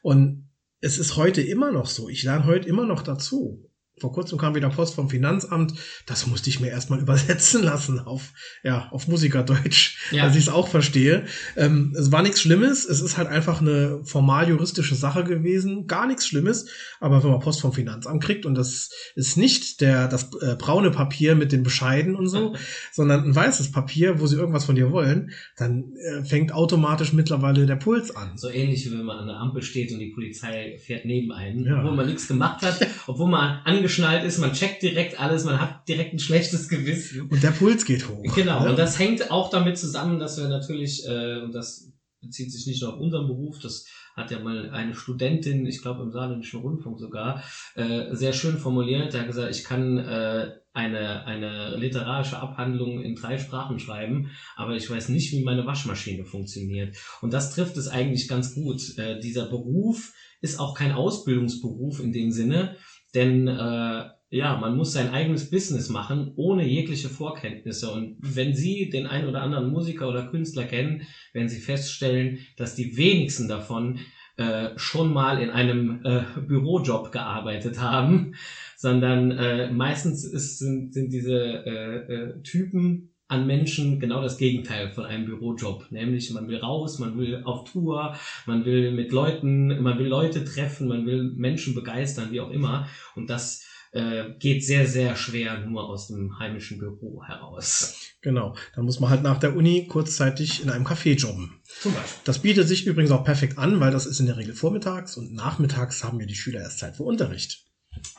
[0.00, 0.48] Und
[0.80, 2.08] es ist heute immer noch so.
[2.08, 3.70] Ich lerne heute immer noch dazu.
[3.98, 5.72] Vor kurzem kam wieder Post vom Finanzamt.
[6.04, 8.32] Das musste ich mir erstmal übersetzen lassen auf,
[8.62, 10.26] ja, auf Musikerdeutsch, ja.
[10.26, 11.24] dass ich es auch verstehe.
[11.56, 12.84] Ähm, es war nichts Schlimmes.
[12.84, 15.86] Es ist halt einfach eine formal juristische Sache gewesen.
[15.86, 16.68] Gar nichts Schlimmes.
[17.00, 20.90] Aber wenn man Post vom Finanzamt kriegt und das ist nicht der, das äh, braune
[20.90, 22.54] Papier mit den Bescheiden und so,
[22.92, 27.64] sondern ein weißes Papier, wo sie irgendwas von dir wollen, dann äh, fängt automatisch mittlerweile
[27.64, 28.36] der Puls an.
[28.36, 31.64] So ähnlich wie wenn man an der Ampel steht und die Polizei fährt neben einen,
[31.64, 31.78] ja.
[31.78, 35.60] obwohl man nichts gemacht hat, obwohl man ange angeschnallt ist, man checkt direkt alles, man
[35.60, 37.28] hat direkt ein schlechtes Gewissen.
[37.28, 38.22] Und der Puls geht hoch.
[38.34, 38.70] Genau, ja.
[38.70, 42.82] und das hängt auch damit zusammen, dass wir natürlich, äh, und das bezieht sich nicht
[42.82, 46.98] nur auf unseren Beruf, das hat ja mal eine Studentin, ich glaube im Saarländischen Rundfunk
[46.98, 47.44] sogar,
[47.76, 49.14] äh, sehr schön formuliert.
[49.14, 54.74] Da hat gesagt, ich kann äh, eine, eine literarische Abhandlung in drei Sprachen schreiben, aber
[54.74, 56.96] ich weiß nicht, wie meine Waschmaschine funktioniert.
[57.20, 58.98] Und das trifft es eigentlich ganz gut.
[58.98, 62.76] Äh, dieser Beruf ist auch kein Ausbildungsberuf in dem Sinne,
[63.14, 67.90] denn äh, ja, man muss sein eigenes Business machen, ohne jegliche Vorkenntnisse.
[67.90, 72.74] Und wenn Sie den einen oder anderen Musiker oder Künstler kennen, werden Sie feststellen, dass
[72.74, 74.00] die wenigsten davon
[74.36, 78.34] äh, schon mal in einem äh, Bürojob gearbeitet haben,
[78.76, 84.90] sondern äh, meistens ist, sind, sind diese äh, äh, Typen an Menschen genau das Gegenteil
[84.90, 85.90] von einem Bürojob.
[85.90, 88.14] Nämlich man will raus, man will auf Tour,
[88.46, 92.88] man will mit Leuten, man will Leute treffen, man will Menschen begeistern, wie auch immer.
[93.16, 98.12] Und das äh, geht sehr, sehr schwer nur aus dem heimischen Büro heraus.
[98.20, 98.54] Genau.
[98.74, 101.60] Dann muss man halt nach der Uni kurzzeitig in einem Café jobben.
[101.80, 102.20] Zum Beispiel.
[102.24, 105.32] Das bietet sich übrigens auch perfekt an, weil das ist in der Regel vormittags und
[105.32, 107.64] nachmittags haben ja die Schüler erst Zeit für Unterricht.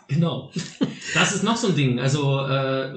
[0.08, 0.52] Genau.
[1.13, 2.00] Das ist noch so ein Ding.
[2.00, 2.93] Also äh,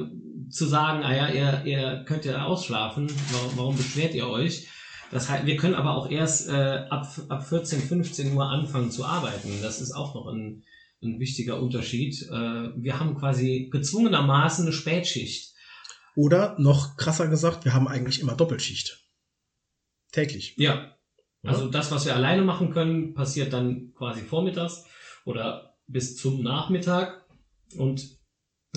[0.50, 4.68] zu sagen, ah ja, ihr, ihr könnt ja ausschlafen, warum, warum beschwert ihr euch?
[5.10, 9.04] Das heißt, wir können aber auch erst äh, ab, ab 14, 15 Uhr anfangen zu
[9.04, 9.60] arbeiten.
[9.62, 10.64] Das ist auch noch ein,
[11.02, 12.22] ein wichtiger Unterschied.
[12.30, 15.54] Äh, wir haben quasi gezwungenermaßen eine Spätschicht.
[16.14, 19.04] Oder noch krasser gesagt, wir haben eigentlich immer Doppelschicht.
[20.12, 20.54] Täglich.
[20.58, 20.96] Ja.
[21.42, 24.84] Also das, was wir alleine machen können, passiert dann quasi vormittags
[25.24, 27.26] oder bis zum Nachmittag.
[27.76, 28.19] Und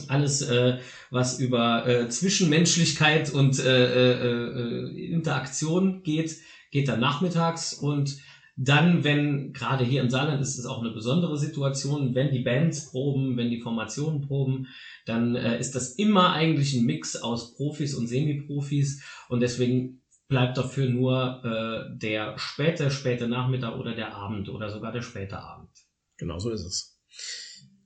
[0.07, 0.79] alles, äh,
[1.11, 6.37] was über äh, Zwischenmenschlichkeit und äh, äh, äh, Interaktion geht,
[6.71, 8.17] geht dann nachmittags und
[8.55, 12.91] dann, wenn, gerade hier im Saarland ist es auch eine besondere Situation, wenn die Bands
[12.91, 14.67] proben, wenn die Formationen proben,
[15.05, 20.57] dann äh, ist das immer eigentlich ein Mix aus Profis und Semi-Profis und deswegen bleibt
[20.57, 25.69] dafür nur äh, der späte, späte Nachmittag oder der Abend oder sogar der späte Abend.
[26.17, 26.99] Genau so ist es.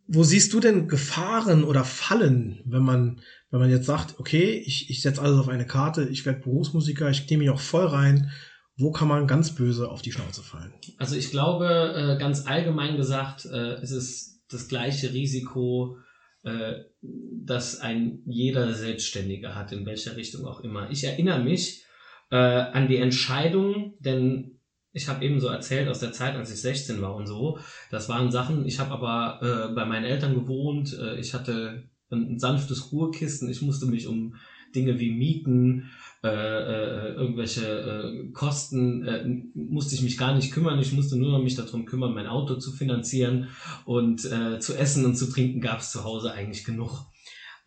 [0.07, 4.89] Wo siehst du denn Gefahren oder Fallen, wenn man, wenn man jetzt sagt, okay, ich,
[4.89, 8.31] ich setze alles auf eine Karte, ich werde Berufsmusiker, ich nehme mich auch voll rein.
[8.77, 10.71] Wo kann man ganz böse auf die Schnauze fallen?
[10.97, 15.97] Also ich glaube, äh, ganz allgemein gesagt, äh, ist es das gleiche Risiko,
[16.43, 20.89] äh, dass ein jeder Selbstständige hat, in welcher Richtung auch immer.
[20.91, 21.83] Ich erinnere mich
[22.29, 24.56] an die Entscheidung, denn
[24.93, 27.59] ich habe eben so erzählt aus der Zeit, als ich 16 war und so.
[27.91, 32.39] Das waren Sachen, ich habe aber äh, bei meinen Eltern gewohnt, äh, ich hatte ein,
[32.39, 34.35] sanftes Ruhekissen, ich musste mich um
[34.75, 35.91] Dinge wie Mieten,
[36.23, 40.79] äh, äh, irgendwelche äh, Kosten, äh, musste ich mich gar nicht kümmern.
[40.79, 43.49] Ich musste nur noch mich darum kümmern, mein Auto zu finanzieren
[43.85, 47.05] und äh, zu essen und zu trinken gab es zu Hause eigentlich genug.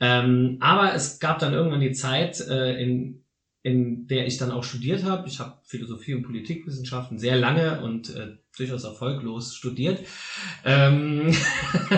[0.01, 3.23] Ähm, aber es gab dann irgendwann die Zeit, äh, in
[3.63, 5.29] in der ich dann auch studiert habe.
[5.29, 10.01] Ich habe Philosophie und Politikwissenschaften sehr lange und äh, durchaus erfolglos studiert.
[10.65, 11.35] Ähm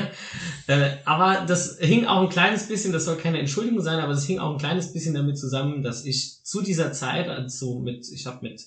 [0.67, 4.27] äh, aber das hing auch ein kleines bisschen, das soll keine Entschuldigung sein, aber es
[4.27, 8.27] hing auch ein kleines bisschen damit zusammen, dass ich zu dieser Zeit, also mit, ich
[8.27, 8.61] habe mit,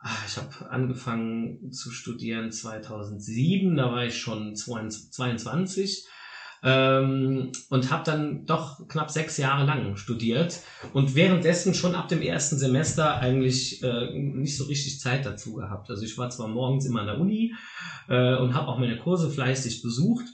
[0.00, 6.06] ah, ich habe angefangen zu studieren 2007, da war ich schon 22
[6.62, 10.60] ähm, und habe dann doch knapp sechs Jahre lang studiert
[10.92, 15.88] und währenddessen schon ab dem ersten Semester eigentlich äh, nicht so richtig Zeit dazu gehabt.
[15.90, 17.54] Also ich war zwar morgens immer an der Uni
[18.08, 20.26] äh, und habe auch meine Kurse fleißig besucht,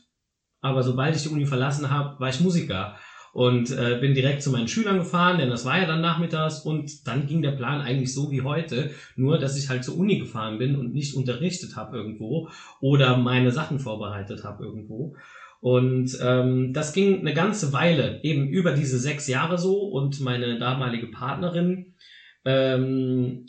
[0.60, 2.96] aber sobald ich die Uni verlassen habe, war ich Musiker.
[3.34, 7.06] und äh, bin direkt zu meinen Schülern gefahren, denn das war ja dann nachmittags und
[7.06, 10.58] dann ging der Plan eigentlich so wie heute, nur dass ich halt zur Uni gefahren
[10.58, 12.48] bin und nicht unterrichtet habe irgendwo
[12.80, 15.16] oder meine Sachen vorbereitet habe irgendwo.
[15.64, 19.78] Und ähm, das ging eine ganze Weile, eben über diese sechs Jahre so.
[19.78, 21.94] Und meine damalige Partnerin
[22.44, 23.46] ähm,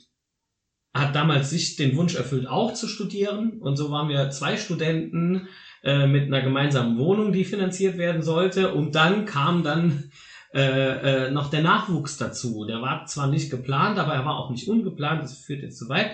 [0.93, 3.60] hat damals sich den Wunsch erfüllt, auch zu studieren.
[3.60, 5.49] Und so waren wir zwei Studenten
[5.84, 8.73] äh, mit einer gemeinsamen Wohnung, die finanziert werden sollte.
[8.73, 10.10] Und dann kam dann
[10.54, 12.63] äh, äh, noch der Nachwuchs dazu.
[12.63, 15.21] Der war zwar nicht geplant, aber er war auch nicht ungeplant.
[15.21, 16.12] Das führt jetzt zu weit.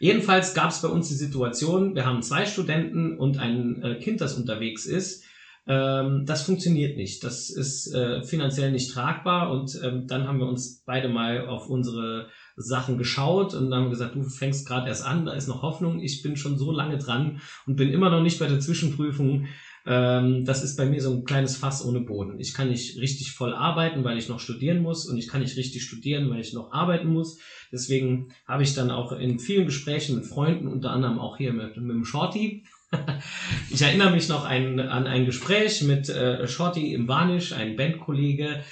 [0.00, 4.20] Jedenfalls gab es bei uns die Situation, wir haben zwei Studenten und ein äh, Kind,
[4.20, 5.22] das unterwegs ist.
[5.66, 7.24] Ähm, das funktioniert nicht.
[7.24, 9.50] Das ist äh, finanziell nicht tragbar.
[9.50, 13.86] Und ähm, dann haben wir uns beide mal auf unsere Sachen geschaut und dann haben
[13.86, 16.00] wir gesagt, du fängst gerade erst an, da ist noch Hoffnung.
[16.00, 19.46] Ich bin schon so lange dran und bin immer noch nicht bei der Zwischenprüfung.
[19.86, 22.38] Ähm, das ist bei mir so ein kleines Fass ohne Boden.
[22.38, 25.56] Ich kann nicht richtig voll arbeiten, weil ich noch studieren muss und ich kann nicht
[25.56, 27.38] richtig studieren, weil ich noch arbeiten muss.
[27.72, 31.76] Deswegen habe ich dann auch in vielen Gesprächen mit Freunden, unter anderem auch hier mit,
[31.76, 32.64] mit dem Shorty,
[33.70, 38.62] ich erinnere mich noch ein, an ein Gespräch mit äh, Shorty im Varnish, ein Bandkollege,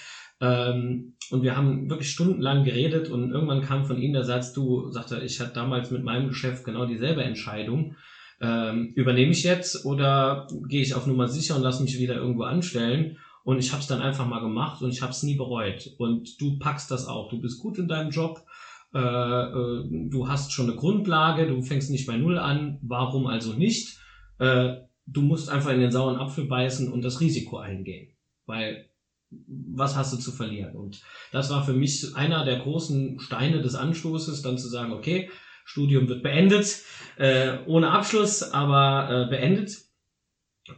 [0.43, 4.91] ähm, und wir haben wirklich stundenlang geredet und irgendwann kam von ihm der Satz, du,
[4.91, 7.95] sagte, ich hatte damals mit meinem Geschäft genau dieselbe Entscheidung.
[8.41, 12.43] Ähm, übernehme ich jetzt oder gehe ich auf Nummer sicher und lasse mich wieder irgendwo
[12.43, 13.19] anstellen?
[13.45, 15.95] Und ich habe es dann einfach mal gemacht und ich habe es nie bereut.
[15.99, 17.31] Und du packst das auch.
[17.31, 18.45] Du bist gut in deinem Job.
[18.93, 21.47] Äh, äh, du hast schon eine Grundlage.
[21.47, 22.79] Du fängst nicht bei Null an.
[22.83, 23.99] Warum also nicht?
[24.43, 28.17] Äh, du musst einfach in den sauren Apfel beißen und das Risiko eingehen.
[28.47, 28.89] Weil
[29.31, 30.75] was hast du zu verlieren?
[30.75, 31.01] Und
[31.31, 35.31] das war für mich einer der großen Steine des Anstoßes, dann zu sagen, okay,
[35.65, 36.83] Studium wird beendet,
[37.17, 39.79] äh, ohne Abschluss, aber äh, beendet.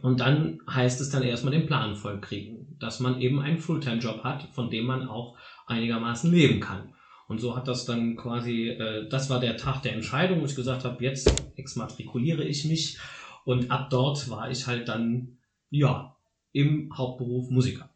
[0.01, 4.43] Und dann heißt es dann erstmal den Plan vollkriegen, dass man eben einen Fulltime-Job hat,
[4.53, 6.93] von dem man auch einigermaßen leben kann.
[7.27, 10.55] Und so hat das dann quasi, äh, das war der Tag der Entscheidung, wo ich
[10.55, 12.99] gesagt habe, jetzt exmatrikuliere ich mich.
[13.45, 15.37] Und ab dort war ich halt dann,
[15.69, 16.17] ja,
[16.51, 17.89] im Hauptberuf Musiker.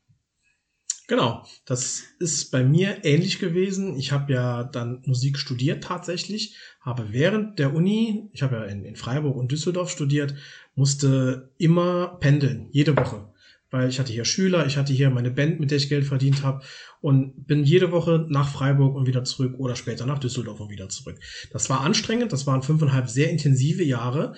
[1.08, 3.98] Genau, das ist bei mir ähnlich gewesen.
[3.98, 8.86] Ich habe ja dann Musik studiert tatsächlich, habe während der Uni, ich habe ja in,
[8.86, 10.36] in Freiburg und Düsseldorf studiert,
[10.76, 13.28] musste immer pendeln, jede Woche.
[13.72, 16.44] Weil ich hatte hier Schüler, ich hatte hier meine Band, mit der ich Geld verdient
[16.44, 16.64] habe
[17.02, 20.90] und bin jede Woche nach Freiburg und wieder zurück oder später nach Düsseldorf und wieder
[20.90, 21.20] zurück.
[21.52, 24.36] Das war anstrengend, das waren fünfeinhalb sehr intensive Jahre,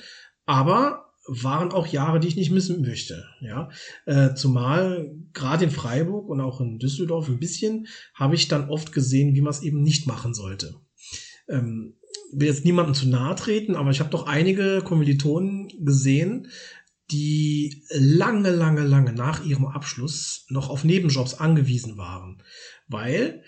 [0.52, 3.26] aber waren auch Jahre, die ich nicht missen möchte.
[3.40, 3.70] Ja,
[4.06, 8.92] äh, zumal gerade in Freiburg und auch in Düsseldorf ein bisschen habe ich dann oft
[8.92, 10.76] gesehen, wie man es eben nicht machen sollte.
[11.48, 11.96] Ähm,
[12.34, 16.48] will jetzt niemandem zu nahe treten, aber ich habe doch einige Kommilitonen gesehen,
[17.12, 22.44] die lange, lange, lange nach ihrem Abschluss noch auf Nebenjobs angewiesen waren,
[22.90, 23.44] weil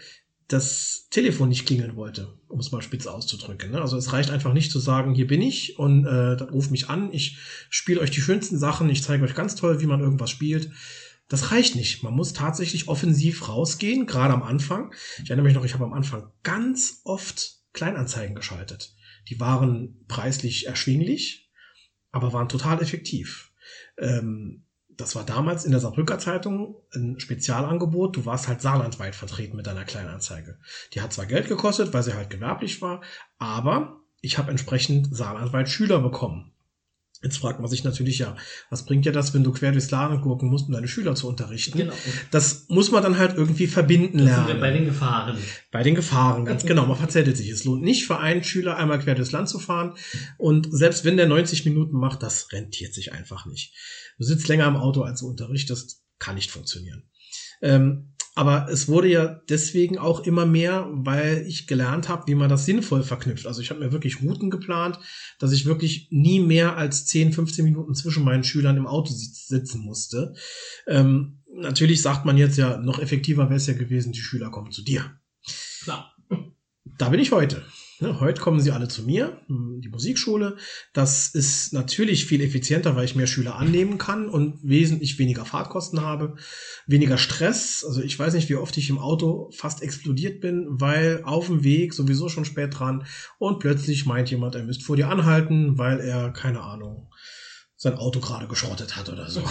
[0.48, 3.72] das Telefon nicht klingeln wollte, um es mal spitz auszudrücken.
[3.72, 3.82] Ne?
[3.82, 6.90] Also es reicht einfach nicht zu sagen, hier bin ich und äh, dann ruft mich
[6.90, 7.38] an, ich
[7.70, 10.72] spiele euch die schönsten Sachen, ich zeige euch ganz toll, wie man irgendwas spielt.
[11.30, 12.04] Das reicht nicht.
[12.04, 14.94] Man muss tatsächlich offensiv rausgehen, gerade am Anfang.
[15.24, 18.96] Ich erinnere mich noch, ich habe am Anfang ganz oft Kleinanzeigen geschaltet.
[19.30, 21.50] Die waren preislich erschwinglich,
[22.12, 23.52] aber waren total effektiv.
[23.98, 24.63] Ähm,
[25.04, 28.16] das war damals in der Saarbrücker Zeitung ein Spezialangebot.
[28.16, 30.60] Du warst halt saarlandweit vertreten mit deiner Kleinanzeige.
[30.94, 33.02] Die hat zwar Geld gekostet, weil sie halt gewerblich war,
[33.38, 36.54] aber ich habe entsprechend saarlandweit Schüler bekommen.
[37.22, 38.36] Jetzt fragt man sich natürlich ja,
[38.70, 41.28] was bringt dir das, wenn du quer durchs Laden gucken musst, um deine Schüler zu
[41.28, 41.78] unterrichten?
[41.78, 41.94] Genau.
[42.32, 44.48] Das muss man dann halt irgendwie verbinden das lernen.
[44.48, 45.38] Sind wir bei den Gefahren.
[45.72, 46.86] Bei den Gefahren, ganz genau.
[46.86, 47.50] Man verzettelt sich.
[47.50, 49.96] Es lohnt nicht für einen Schüler einmal quer durchs Land zu fahren.
[50.38, 53.74] Und selbst wenn der 90 Minuten macht, das rentiert sich einfach nicht.
[54.18, 57.04] Du sitzt länger im Auto, als du unterrichtest, kann nicht funktionieren.
[57.62, 62.50] Ähm, aber es wurde ja deswegen auch immer mehr, weil ich gelernt habe, wie man
[62.50, 63.46] das sinnvoll verknüpft.
[63.46, 64.98] Also ich habe mir wirklich Routen geplant,
[65.38, 69.82] dass ich wirklich nie mehr als 10, 15 Minuten zwischen meinen Schülern im Auto sitzen
[69.82, 70.34] musste.
[70.88, 74.72] Ähm, natürlich sagt man jetzt ja, noch effektiver wäre es ja gewesen, die Schüler kommen
[74.72, 75.12] zu dir.
[75.84, 76.16] Klar.
[76.98, 77.64] Da bin ich heute.
[78.00, 80.58] Ne, heute kommen sie alle zu mir, hm, die Musikschule.
[80.94, 86.02] Das ist natürlich viel effizienter, weil ich mehr Schüler annehmen kann und wesentlich weniger Fahrtkosten
[86.02, 86.36] habe,
[86.88, 87.86] weniger Stress.
[87.88, 91.64] Also ich weiß nicht, wie oft ich im Auto fast explodiert bin, weil auf dem
[91.64, 93.06] Weg sowieso schon spät dran
[93.38, 97.12] und plötzlich meint jemand, er müsste vor dir anhalten, weil er, keine Ahnung,
[97.76, 99.44] sein Auto gerade geschrottet hat oder so.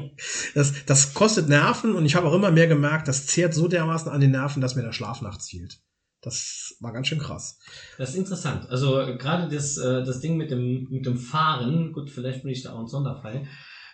[0.54, 4.10] das, das kostet Nerven und ich habe auch immer mehr gemerkt, das zehrt so dermaßen
[4.10, 5.80] an den Nerven, dass mir der Schlaf nachts fehlt.
[6.24, 7.58] Das war ganz schön krass.
[7.98, 8.68] Das ist interessant.
[8.70, 12.62] Also gerade das, äh, das Ding mit dem, mit dem Fahren, gut, vielleicht bin ich
[12.62, 13.46] da auch ein Sonderfall.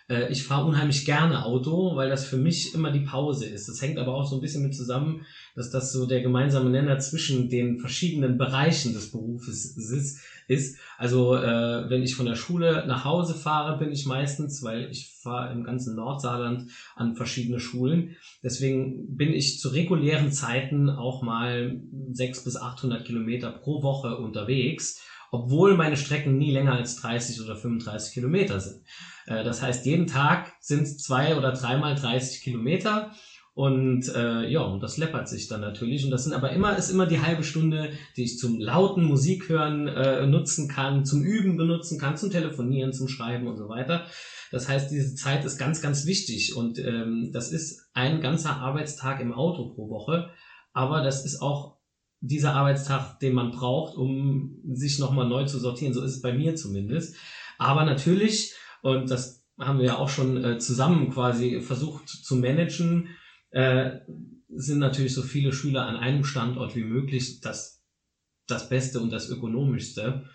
[0.09, 3.67] Äh, ich fahre unheimlich gerne Auto, weil das für mich immer die Pause ist.
[3.67, 6.99] Das hängt aber auch so ein bisschen mit zusammen, dass das so der gemeinsame Nenner
[6.99, 10.19] zwischen den verschiedenen Bereichen des Berufes ist.
[10.47, 10.77] Ist.
[10.97, 15.17] Also äh, wenn ich von der Schule nach Hause fahre, bin ich meistens, weil ich
[15.21, 18.15] fahre im ganzen Nordsaarland an verschiedene Schulen.
[18.43, 21.79] Deswegen bin ich zu regulären Zeiten auch mal
[22.11, 25.01] 600 bis 800 Kilometer pro Woche unterwegs
[25.31, 28.83] obwohl meine Strecken nie länger als 30 oder 35 Kilometer sind.
[29.25, 33.11] Äh, das heißt, jeden Tag sind es zwei oder dreimal 30 Kilometer.
[33.61, 36.03] Und äh, ja, und das läppert sich dann natürlich.
[36.03, 39.49] Und das sind aber immer, ist immer die halbe Stunde, die ich zum lauten Musik
[39.49, 44.07] hören äh, nutzen kann, zum Üben benutzen kann, zum Telefonieren, zum Schreiben und so weiter.
[44.51, 46.55] Das heißt, diese Zeit ist ganz, ganz wichtig.
[46.55, 50.31] Und ähm, das ist ein ganzer Arbeitstag im Auto pro Woche.
[50.73, 51.77] Aber das ist auch
[52.19, 55.93] dieser Arbeitstag, den man braucht, um sich nochmal neu zu sortieren.
[55.93, 57.15] So ist es bei mir zumindest.
[57.59, 63.09] Aber natürlich und das haben wir ja auch schon äh, zusammen quasi versucht zu managen,
[63.51, 63.99] äh,
[64.49, 67.83] sind natürlich so viele Schüler an einem Standort wie möglich das,
[68.47, 70.25] das Beste und das Ökonomischste.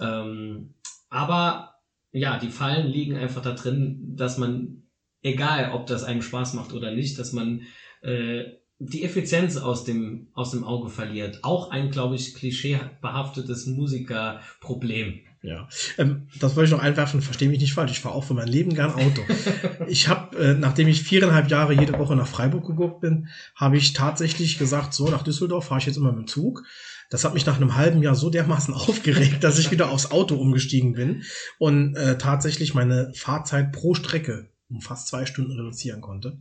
[0.00, 0.74] Ähm,
[1.10, 1.74] aber
[2.12, 4.84] ja, die Fallen liegen einfach da drin, dass man,
[5.22, 7.62] egal ob das einem Spaß macht oder nicht, dass man
[8.00, 8.44] äh,
[8.78, 11.42] die Effizienz aus dem, aus dem Auge verliert.
[11.42, 15.20] Auch ein, glaube ich, klischeebehaftetes Musikerproblem.
[15.40, 18.34] Ja, ähm, das wollte ich noch einwerfen, verstehe mich nicht falsch, ich fahre auch für
[18.34, 19.22] mein Leben gern Auto.
[19.86, 23.92] ich habe, äh, nachdem ich viereinhalb Jahre jede Woche nach Freiburg geguckt bin, habe ich
[23.92, 26.64] tatsächlich gesagt, so nach Düsseldorf fahre ich jetzt immer mit dem Zug.
[27.08, 30.34] Das hat mich nach einem halben Jahr so dermaßen aufgeregt, dass ich wieder aufs Auto
[30.34, 31.22] umgestiegen bin
[31.58, 36.38] und äh, tatsächlich meine Fahrzeit pro Strecke um fast zwei Stunden reduzieren konnte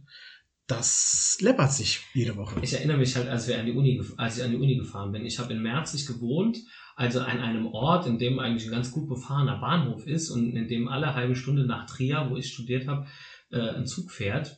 [0.68, 2.60] das läppert sich jede Woche.
[2.62, 5.14] Ich erinnere mich halt, als wir an die Uni, als ich an die Uni gefahren
[5.14, 5.26] bin.
[5.26, 6.58] Ich habe in Merzig gewohnt,
[6.98, 10.68] also an einem Ort, in dem eigentlich ein ganz gut befahrener Bahnhof ist und in
[10.68, 13.06] dem alle halbe Stunde nach Trier, wo ich studiert habe,
[13.52, 14.58] äh, ein Zug fährt.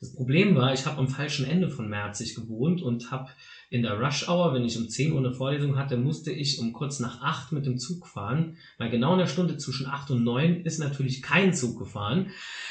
[0.00, 3.30] Das Problem war, ich habe am falschen Ende von Merzig gewohnt und habe
[3.68, 6.72] in der Rush Hour, wenn ich um 10 Uhr eine Vorlesung hatte, musste ich um
[6.72, 10.24] kurz nach 8 mit dem Zug fahren, weil genau in der Stunde zwischen 8 und
[10.24, 12.30] 9 ist natürlich kein Zug gefahren.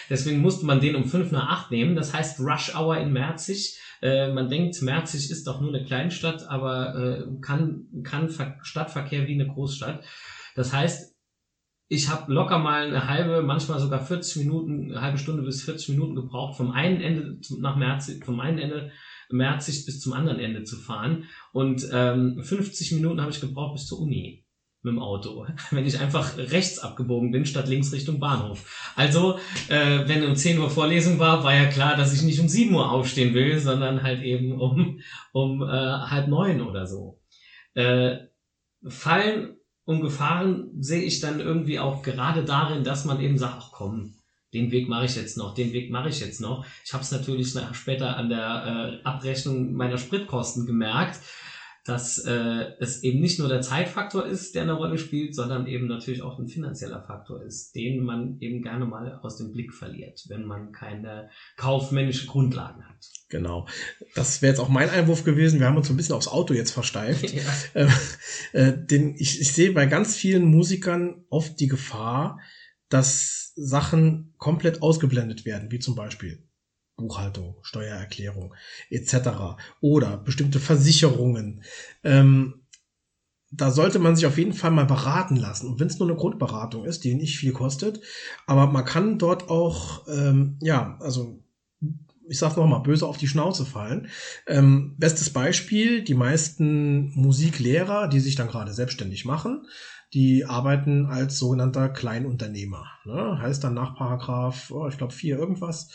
[0.09, 1.95] Deswegen musste man den um 5 nach 8 nehmen.
[1.95, 3.77] Das heißt Rush Hour in Merzig.
[4.01, 8.29] Äh, man denkt, Merzig ist doch nur eine Kleinstadt, aber äh, kann, kann
[8.63, 10.03] Stadtverkehr wie eine Großstadt.
[10.55, 11.15] Das heißt,
[11.87, 15.89] ich habe locker mal eine halbe, manchmal sogar 40 Minuten, eine halbe Stunde bis 40
[15.89, 18.91] Minuten gebraucht, vom einen Ende nach Merzig, vom einen Ende
[19.29, 21.25] Merzig bis zum anderen Ende zu fahren.
[21.51, 24.40] Und ähm, 50 Minuten habe ich gebraucht bis zur Uni
[24.83, 28.93] mit dem Auto, wenn ich einfach rechts abgebogen bin, statt links Richtung Bahnhof.
[28.95, 32.47] Also, äh, wenn um 10 Uhr Vorlesung war, war ja klar, dass ich nicht um
[32.47, 34.99] 7 Uhr aufstehen will, sondern halt eben um,
[35.31, 37.19] um äh, halb neun oder so.
[37.73, 38.17] Äh,
[38.87, 43.71] fallen und Gefahren sehe ich dann irgendwie auch gerade darin, dass man eben sagt, ach
[43.71, 44.15] komm,
[44.53, 46.65] den Weg mache ich jetzt noch, den Weg mache ich jetzt noch.
[46.83, 51.19] Ich habe es natürlich später an der äh, Abrechnung meiner Spritkosten gemerkt,
[51.83, 55.87] dass äh, es eben nicht nur der Zeitfaktor ist, der eine Rolle spielt, sondern eben
[55.87, 60.23] natürlich auch ein finanzieller Faktor ist, den man eben gerne mal aus dem Blick verliert,
[60.27, 63.07] wenn man keine kaufmännische Grundlagen hat.
[63.29, 63.67] Genau.
[64.13, 65.59] Das wäre jetzt auch mein Einwurf gewesen.
[65.59, 67.33] Wir haben uns ein bisschen aufs Auto jetzt versteift.
[67.41, 67.43] Ja.
[67.73, 67.87] Äh,
[68.53, 72.39] äh, den, ich, ich sehe bei ganz vielen Musikern oft die Gefahr,
[72.89, 76.43] dass Sachen komplett ausgeblendet werden, wie zum Beispiel
[76.95, 78.53] Buchhaltung, Steuererklärung
[78.89, 79.57] etc.
[79.81, 81.63] oder bestimmte Versicherungen.
[82.03, 82.61] Ähm,
[83.51, 85.67] da sollte man sich auf jeden Fall mal beraten lassen.
[85.67, 87.99] Und wenn es nur eine Grundberatung ist, die nicht viel kostet,
[88.47, 91.43] aber man kann dort auch, ähm, ja, also
[92.29, 94.07] ich sag's noch mal, böse auf die Schnauze fallen.
[94.47, 99.65] Ähm, bestes Beispiel, die meisten Musiklehrer, die sich dann gerade selbstständig machen,
[100.13, 102.85] die arbeiten als sogenannter Kleinunternehmer.
[103.05, 103.39] Ne?
[103.39, 105.89] Heißt dann nach Paragraph, oh, ich glaube vier irgendwas,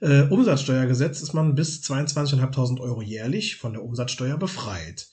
[0.00, 5.08] äh, Umsatzsteuergesetz ist man bis 22.500 Euro jährlich von der Umsatzsteuer befreit.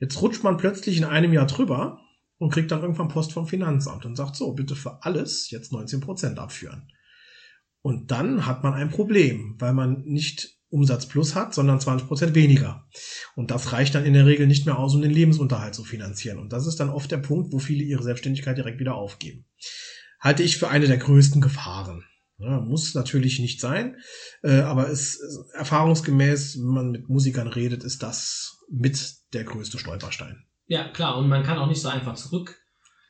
[0.00, 2.00] Jetzt rutscht man plötzlich in einem Jahr drüber
[2.38, 6.00] und kriegt dann irgendwann Post vom Finanzamt und sagt so, bitte für alles jetzt 19
[6.00, 6.90] Prozent abführen.
[7.82, 12.34] Und dann hat man ein Problem, weil man nicht Umsatz plus hat, sondern 20 Prozent
[12.34, 12.86] weniger.
[13.34, 16.38] Und das reicht dann in der Regel nicht mehr aus, um den Lebensunterhalt zu finanzieren.
[16.38, 19.44] Und das ist dann oft der Punkt, wo viele ihre Selbstständigkeit direkt wieder aufgeben.
[20.20, 22.04] Halte ich für eine der größten Gefahren.
[22.38, 23.96] Ja, muss natürlich nicht sein,
[24.42, 25.20] äh, aber es
[25.52, 30.46] erfahrungsgemäß, wenn man mit Musikern redet, ist das mit der größte Stolperstein.
[30.66, 32.56] Ja, klar, und man kann auch nicht so einfach zurück.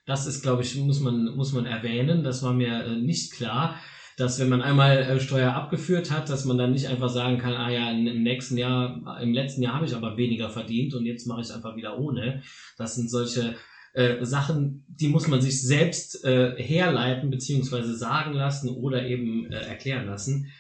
[0.05, 2.25] Das ist, glaube ich, muss man, muss man erwähnen.
[2.25, 3.77] Das war mir äh, nicht klar
[4.17, 7.55] dass wenn man einmal äh, Steuer abgeführt hat, dass man dann nicht einfach sagen kann,
[7.55, 11.27] ah ja, im nächsten Jahr, im letzten Jahr habe ich aber weniger verdient und jetzt
[11.27, 12.43] mache ich einfach wieder ohne.
[12.77, 13.57] Das sind solche
[13.93, 19.57] äh, Sachen, die muss man sich selbst äh, herleiten beziehungsweise sagen lassen oder eben äh,
[19.57, 20.51] erklären lassen.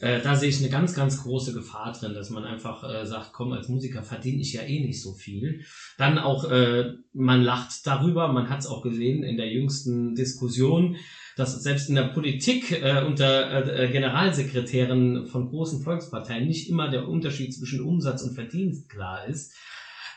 [0.00, 3.32] Äh, da sehe ich eine ganz, ganz große Gefahr drin, dass man einfach äh, sagt,
[3.32, 5.64] komm, als Musiker verdiene ich ja eh nicht so viel.
[5.96, 10.96] Dann auch, äh, man lacht darüber, man hat es auch gesehen in der jüngsten Diskussion,
[11.38, 17.08] dass selbst in der Politik äh, unter äh, Generalsekretären von großen Volksparteien nicht immer der
[17.08, 19.54] Unterschied zwischen Umsatz und Verdienst klar ist.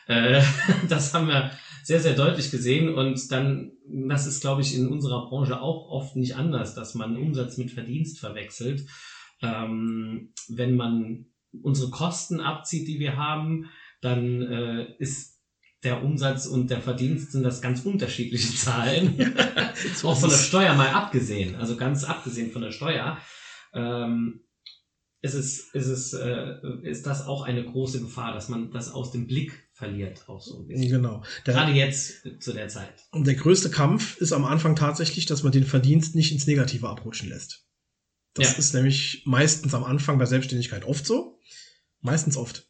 [0.06, 0.42] Äh,
[0.88, 1.50] das haben wir
[1.84, 6.16] sehr, sehr deutlich gesehen und dann, das ist, glaube ich, in unserer Branche auch oft
[6.16, 8.86] nicht anders, dass man Umsatz mit Verdienst verwechselt
[9.42, 11.26] ähm, wenn man
[11.62, 13.70] unsere Kosten abzieht, die wir haben,
[14.00, 15.31] dann äh, ist
[15.82, 19.34] der Umsatz und der Verdienst sind das ganz unterschiedliche Zahlen.
[20.02, 23.18] auch von der Steuer mal abgesehen, also ganz abgesehen von der Steuer.
[23.74, 24.44] Ähm,
[25.22, 29.12] ist es, ist es, äh, ist das auch eine große Gefahr, dass man das aus
[29.12, 30.90] dem Blick verliert, auch so ein bisschen.
[30.90, 31.22] Genau.
[31.46, 32.92] Der, Gerade jetzt zu der Zeit.
[33.12, 36.88] Und der größte Kampf ist am Anfang tatsächlich, dass man den Verdienst nicht ins Negative
[36.88, 37.64] abrutschen lässt.
[38.34, 38.58] Das ja.
[38.58, 41.38] ist nämlich meistens am Anfang bei Selbstständigkeit oft so.
[42.00, 42.68] Meistens oft.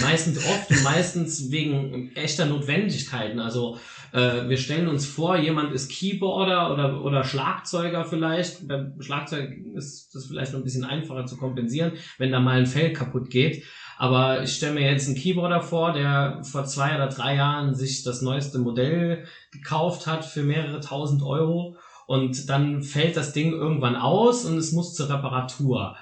[0.00, 3.38] Meistens oft meistens wegen echter Notwendigkeiten.
[3.38, 3.78] Also
[4.12, 8.66] äh, wir stellen uns vor, jemand ist Keyboarder oder, oder Schlagzeuger vielleicht.
[8.66, 12.66] Beim Schlagzeug ist das vielleicht noch ein bisschen einfacher zu kompensieren, wenn da mal ein
[12.66, 13.64] Fell kaputt geht.
[13.96, 18.02] Aber ich stelle mir jetzt einen Keyboarder vor, der vor zwei oder drei Jahren sich
[18.02, 21.76] das neueste Modell gekauft hat für mehrere tausend Euro
[22.06, 25.96] und dann fällt das Ding irgendwann aus und es muss zur Reparatur.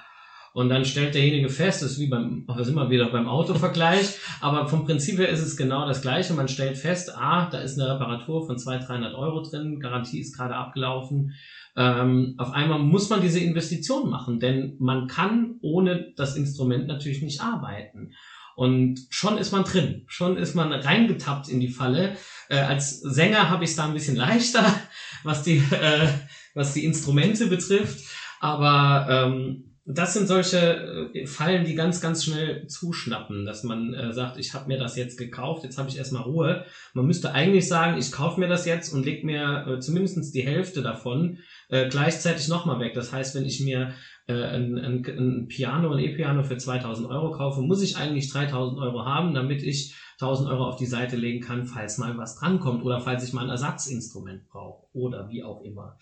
[0.53, 4.67] Und dann stellt derjenige fest, das ist wie beim, sind mal wieder beim Autovergleich, aber
[4.67, 6.33] vom Prinzip her ist es genau das Gleiche.
[6.33, 10.37] Man stellt fest, ah, da ist eine Reparatur von 200, 300 Euro drin, Garantie ist
[10.37, 11.33] gerade abgelaufen.
[11.75, 17.23] Ähm, auf einmal muss man diese Investition machen, denn man kann ohne das Instrument natürlich
[17.23, 18.13] nicht arbeiten.
[18.55, 22.15] Und schon ist man drin, schon ist man reingetappt in die Falle.
[22.49, 24.63] Äh, als Sänger habe ich es da ein bisschen leichter,
[25.23, 26.07] was die, äh,
[26.53, 28.05] was die Instrumente betrifft.
[28.39, 34.13] Aber ähm, das sind solche äh, Fallen, die ganz, ganz schnell zuschnappen, dass man äh,
[34.13, 36.65] sagt, ich habe mir das jetzt gekauft, jetzt habe ich erstmal Ruhe.
[36.93, 40.45] Man müsste eigentlich sagen, ich kaufe mir das jetzt und leg mir äh, zumindest die
[40.45, 42.93] Hälfte davon äh, gleichzeitig nochmal weg.
[42.93, 43.93] Das heißt, wenn ich mir
[44.27, 48.79] äh, ein, ein, ein Piano, ein E-Piano für 2000 Euro kaufe, muss ich eigentlich 3000
[48.79, 52.83] Euro haben, damit ich 1000 Euro auf die Seite legen kann, falls mal was drankommt
[52.83, 55.97] oder falls ich mal ein Ersatzinstrument brauche oder wie auch immer.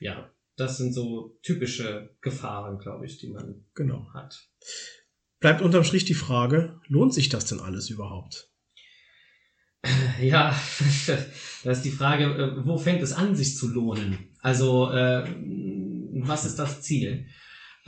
[0.00, 4.06] Ja, das sind so typische Gefahren, glaube ich, die man genau.
[4.14, 4.48] hat.
[5.38, 8.50] Bleibt unterm Strich die Frage, lohnt sich das denn alles überhaupt?
[10.20, 10.50] Ja,
[11.64, 14.30] das ist die Frage, äh, wo fängt es an, sich zu lohnen?
[14.40, 15.28] Also, äh,
[16.24, 17.26] was ist das Ziel?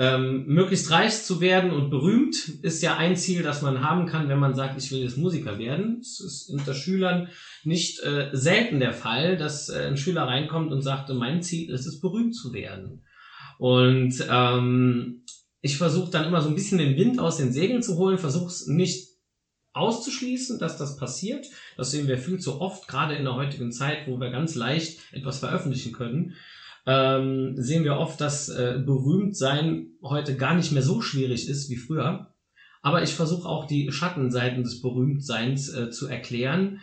[0.00, 4.28] Ähm, möglichst reich zu werden und berühmt ist ja ein Ziel, das man haben kann,
[4.28, 5.98] wenn man sagt, ich will jetzt Musiker werden.
[6.00, 7.28] Es ist unter Schülern
[7.64, 11.84] nicht äh, selten der Fall, dass äh, ein Schüler reinkommt und sagt, mein Ziel ist
[11.86, 13.02] es, berühmt zu werden.
[13.58, 15.24] Und ähm,
[15.62, 18.46] ich versuche dann immer so ein bisschen den Wind aus den Segeln zu holen, versuche
[18.46, 19.08] es nicht
[19.72, 21.44] auszuschließen, dass das passiert.
[21.76, 25.00] Das sehen wir viel zu oft, gerade in der heutigen Zeit, wo wir ganz leicht
[25.12, 26.36] etwas veröffentlichen können
[26.88, 31.76] ähm, sehen wir oft, dass äh, Berühmtsein heute gar nicht mehr so schwierig ist wie
[31.76, 32.32] früher.
[32.80, 36.80] Aber ich versuche auch die Schattenseiten des Berühmtseins äh, zu erklären,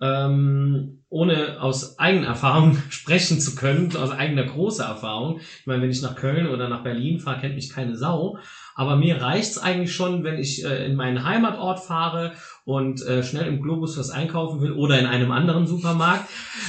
[0.00, 5.40] ähm, ohne aus eigener Erfahrung sprechen zu können, aus eigener großer Erfahrung.
[5.60, 8.38] Ich meine, wenn ich nach Köln oder nach Berlin fahre, kennt mich keine Sau.
[8.74, 12.32] Aber mir reicht's eigentlich schon, wenn ich äh, in meinen Heimatort fahre
[12.64, 16.28] und äh, schnell im Globus was einkaufen will oder in einem anderen Supermarkt.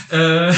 [0.09, 0.51] Äh,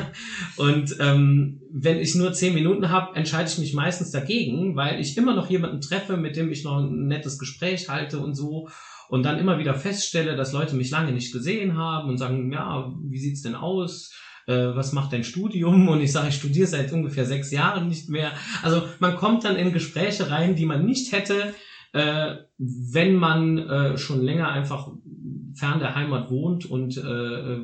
[0.56, 5.16] und ähm, wenn ich nur zehn Minuten habe, entscheide ich mich meistens dagegen, weil ich
[5.16, 8.68] immer noch jemanden treffe, mit dem ich noch ein nettes Gespräch halte und so.
[9.08, 12.92] Und dann immer wieder feststelle, dass Leute mich lange nicht gesehen haben und sagen, ja,
[13.04, 14.10] wie sieht's denn aus?
[14.46, 15.88] Äh, was macht dein Studium?
[15.88, 18.32] Und ich sage, ich studiere seit ungefähr sechs Jahren nicht mehr.
[18.62, 21.54] Also man kommt dann in Gespräche rein, die man nicht hätte,
[21.92, 24.90] äh, wenn man äh, schon länger einfach
[25.54, 27.58] fern der Heimat wohnt und äh,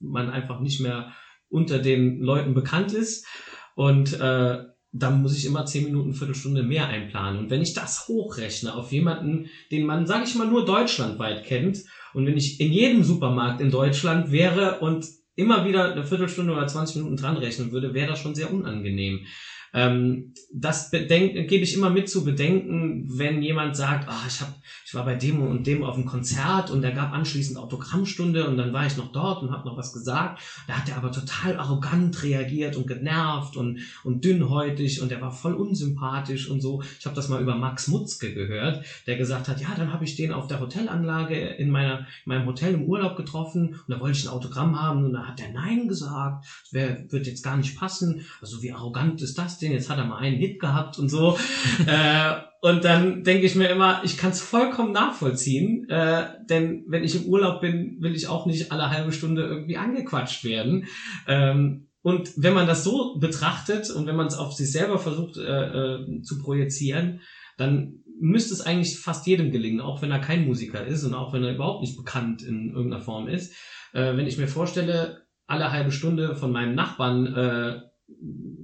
[0.00, 1.12] man einfach nicht mehr
[1.48, 3.26] unter den Leuten bekannt ist.
[3.74, 4.58] Und äh,
[4.92, 7.38] dann muss ich immer zehn Minuten, Viertelstunde mehr einplanen.
[7.38, 11.84] Und wenn ich das hochrechne auf jemanden, den man, sage ich mal, nur deutschlandweit kennt,
[12.12, 15.06] und wenn ich in jedem Supermarkt in Deutschland wäre und
[15.36, 19.26] immer wieder eine Viertelstunde oder 20 Minuten dran rechnen würde, wäre das schon sehr unangenehm.
[19.72, 24.54] Ähm, das gebe ich immer mit zu bedenken, wenn jemand sagt, ah, ich hab,
[24.84, 28.56] ich war bei dem und dem auf dem Konzert und der gab anschließend Autogrammstunde und
[28.56, 30.40] dann war ich noch dort und habe noch was gesagt.
[30.66, 35.30] Da hat er aber total arrogant reagiert und genervt und, und dünnhäutig und er war
[35.30, 36.82] voll unsympathisch und so.
[36.98, 40.16] Ich habe das mal über Max Mutzke gehört, der gesagt hat, ja, dann habe ich
[40.16, 44.18] den auf der Hotelanlage in, meiner, in meinem Hotel im Urlaub getroffen und da wollte
[44.18, 46.44] ich ein Autogramm haben und da hat er Nein gesagt.
[46.72, 48.26] Wär, wird jetzt gar nicht passen.
[48.40, 49.72] Also wie arrogant ist das denn?
[49.72, 51.38] Jetzt hat er mal einen Hit gehabt und so.
[51.86, 57.04] äh, und dann denke ich mir immer, ich kann es vollkommen nachvollziehen, äh, denn wenn
[57.04, 60.86] ich im Urlaub bin, will ich auch nicht alle halbe Stunde irgendwie angequatscht werden.
[61.26, 65.36] Ähm, und wenn man das so betrachtet und wenn man es auf sich selber versucht
[65.36, 67.20] äh, äh, zu projizieren,
[67.56, 71.32] dann müsste es eigentlich fast jedem gelingen, auch wenn er kein Musiker ist und auch
[71.32, 73.54] wenn er überhaupt nicht bekannt in irgendeiner Form ist.
[73.92, 77.80] Äh, wenn ich mir vorstelle, alle halbe Stunde von meinem Nachbarn äh,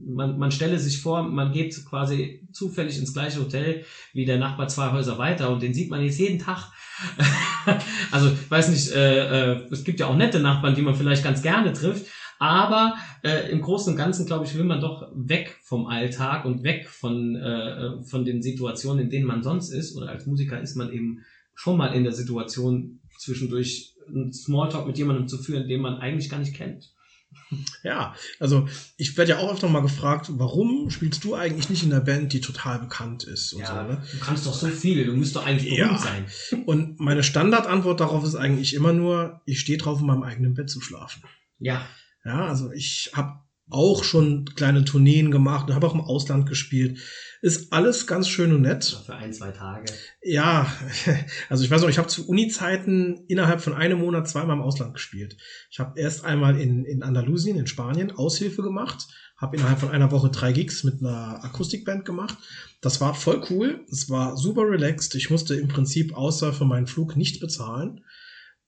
[0.07, 4.68] man, man stelle sich vor, man geht quasi zufällig ins gleiche Hotel wie der Nachbar
[4.68, 6.72] zwei Häuser weiter und den sieht man jetzt jeden Tag.
[8.11, 11.42] also weiß nicht, äh, äh, es gibt ja auch nette Nachbarn, die man vielleicht ganz
[11.42, 12.07] gerne trifft,
[12.38, 16.62] aber äh, im Großen und Ganzen, glaube ich, will man doch weg vom Alltag und
[16.62, 19.96] weg von, äh, von den Situationen, in denen man sonst ist.
[19.96, 24.98] Oder als Musiker ist man eben schon mal in der Situation, zwischendurch einen Smalltalk mit
[24.98, 26.92] jemandem zu führen, den man eigentlich gar nicht kennt.
[27.82, 31.90] Ja, also ich werde ja auch öfter mal gefragt, warum spielst du eigentlich nicht in
[31.90, 34.03] der Band, die total bekannt ist und ja, so, ne?
[34.12, 35.86] Du kannst doch so viel, du musst doch eigentlich Ja.
[35.86, 36.64] berühmt sein.
[36.66, 40.68] Und meine Standardantwort darauf ist eigentlich immer nur, ich stehe drauf, in meinem eigenen Bett
[40.70, 41.22] zu schlafen.
[41.59, 41.86] Ja,
[42.24, 43.38] Ja, also ich habe
[43.69, 47.01] auch schon kleine Tourneen gemacht und habe auch im Ausland gespielt.
[47.43, 49.03] Ist alles ganz schön und nett.
[49.05, 49.93] für ein, zwei Tage.
[50.23, 50.73] Ja,
[51.49, 54.95] also ich weiß noch, ich habe zu Uni-Zeiten innerhalb von einem Monat zweimal im Ausland
[54.95, 55.37] gespielt.
[55.71, 60.12] Ich habe erst einmal in, in Andalusien, in Spanien, Aushilfe gemacht, habe innerhalb von einer
[60.12, 62.39] Woche drei Gigs mit einer Akustikband gemacht.
[62.81, 65.14] Das war voll cool, es war super relaxed.
[65.17, 68.05] Ich musste im Prinzip außer für meinen Flug nicht bezahlen.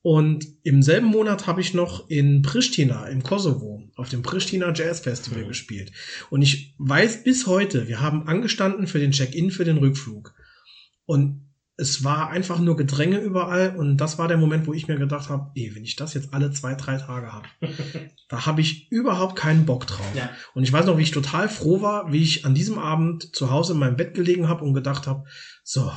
[0.03, 5.01] Und im selben Monat habe ich noch in Pristina im Kosovo auf dem Pristina Jazz
[5.01, 5.49] Festival Mhm.
[5.49, 5.93] gespielt.
[6.31, 10.35] Und ich weiß bis heute, wir haben angestanden für den Check-in für den Rückflug.
[11.05, 13.77] Und es war einfach nur Gedränge überall.
[13.77, 16.35] Und das war der Moment, wo ich mir gedacht habe, ey, wenn ich das jetzt
[16.35, 17.47] alle zwei, drei Tage habe,
[18.29, 20.15] da habe ich überhaupt keinen Bock drauf.
[20.15, 20.31] Ja.
[20.55, 23.51] Und ich weiß noch, wie ich total froh war, wie ich an diesem Abend zu
[23.51, 25.25] Hause in meinem Bett gelegen habe und gedacht habe,
[25.63, 25.93] so,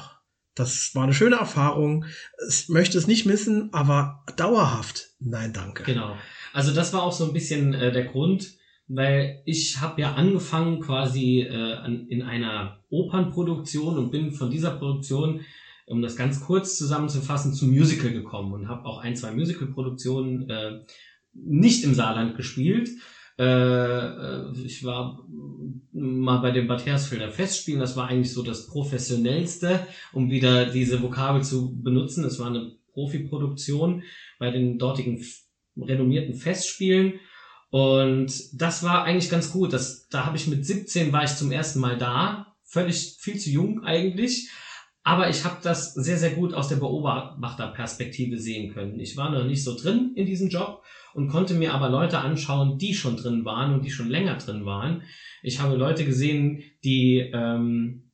[0.54, 2.06] das war eine schöne Erfahrung.
[2.48, 5.84] Ich möchte es nicht missen, aber dauerhaft, nein, danke.
[5.84, 6.16] Genau.
[6.54, 8.56] Also das war auch so ein bisschen äh, der Grund,
[8.88, 14.72] weil ich habe ja angefangen quasi äh, an, in einer Opernproduktion und bin von dieser
[14.72, 15.42] Produktion,
[15.88, 20.80] um das ganz kurz zusammenzufassen, zum Musical gekommen und habe auch ein, zwei Musicalproduktionen äh,
[21.34, 22.90] nicht im Saarland gespielt.
[23.38, 25.26] Äh, äh, ich war
[25.94, 31.02] mal bei dem Bad Hersfelder Festspielen, das war eigentlich so das professionellste, um wieder diese
[31.02, 32.26] Vokabel zu benutzen.
[32.26, 34.04] Es war eine Profiproduktion
[34.38, 35.24] bei den dortigen
[35.78, 37.20] renommierten Festspielen.
[37.70, 39.74] Und das war eigentlich ganz gut.
[39.74, 42.54] Das, da habe ich mit 17 war ich zum ersten Mal da.
[42.64, 44.50] Völlig viel zu jung eigentlich.
[45.04, 49.00] Aber ich habe das sehr, sehr gut aus der Beobachterperspektive sehen können.
[49.00, 52.78] Ich war noch nicht so drin in diesem Job und konnte mir aber Leute anschauen,
[52.78, 55.04] die schon drin waren und die schon länger drin waren.
[55.42, 58.12] Ich habe Leute gesehen, die ähm,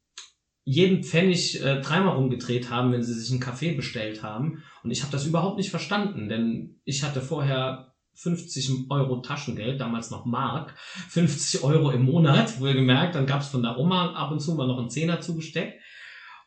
[0.63, 4.63] jeden Pfennig äh, dreimal rumgedreht haben, wenn sie sich einen Kaffee bestellt haben.
[4.87, 10.11] Und ich habe das überhaupt nicht verstanden, denn ich hatte vorher 50 Euro Taschengeld, damals
[10.11, 10.75] noch Mark,
[11.09, 13.13] 50 Euro im Monat, wohlgemerkt.
[13.13, 15.81] Dann gab's von der Oma ab und zu mal noch einen Zehner zugesteckt.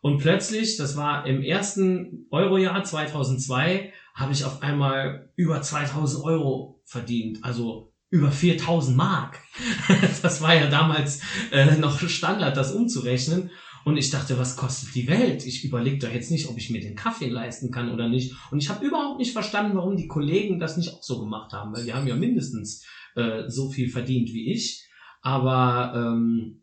[0.01, 6.81] Und plötzlich, das war im ersten Eurojahr 2002, habe ich auf einmal über 2000 Euro
[6.87, 7.45] verdient.
[7.45, 9.39] Also über 4000 Mark.
[10.23, 11.21] Das war ja damals
[11.53, 13.51] äh, noch Standard, das umzurechnen.
[13.85, 15.47] Und ich dachte, was kostet die Welt?
[15.47, 18.35] Ich überlege doch jetzt nicht, ob ich mir den Kaffee leisten kann oder nicht.
[18.51, 21.75] Und ich habe überhaupt nicht verstanden, warum die Kollegen das nicht auch so gemacht haben,
[21.75, 24.87] weil die haben ja mindestens äh, so viel verdient wie ich.
[25.23, 26.63] Aber ähm,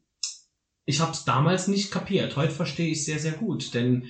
[0.86, 2.36] ich habe es damals nicht kapiert.
[2.36, 4.08] Heute verstehe ich sehr, sehr gut, denn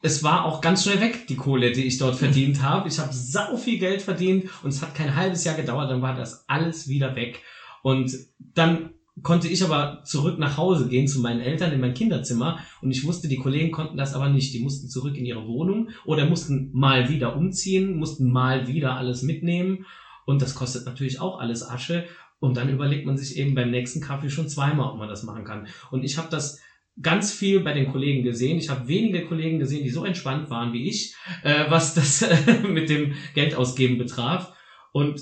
[0.00, 2.88] es war auch ganz schnell weg, die Kohle, die ich dort verdient habe.
[2.88, 6.14] Ich habe sau viel Geld verdient und es hat kein halbes Jahr gedauert, dann war
[6.14, 7.42] das alles wieder weg.
[7.82, 12.58] Und dann konnte ich aber zurück nach Hause gehen zu meinen Eltern in mein Kinderzimmer
[12.82, 14.52] und ich wusste, die Kollegen konnten das aber nicht.
[14.54, 19.22] Die mussten zurück in ihre Wohnung oder mussten mal wieder umziehen, mussten mal wieder alles
[19.22, 19.86] mitnehmen
[20.26, 22.04] und das kostet natürlich auch alles Asche
[22.40, 25.44] und dann überlegt man sich eben beim nächsten Kaffee schon zweimal, ob man das machen
[25.44, 25.66] kann.
[25.90, 26.60] Und ich habe das
[27.00, 28.58] ganz viel bei den Kollegen gesehen.
[28.58, 32.28] Ich habe wenige Kollegen gesehen, die so entspannt waren wie ich, äh, was das
[32.68, 34.52] mit dem Geldausgeben betraf.
[34.92, 35.20] Und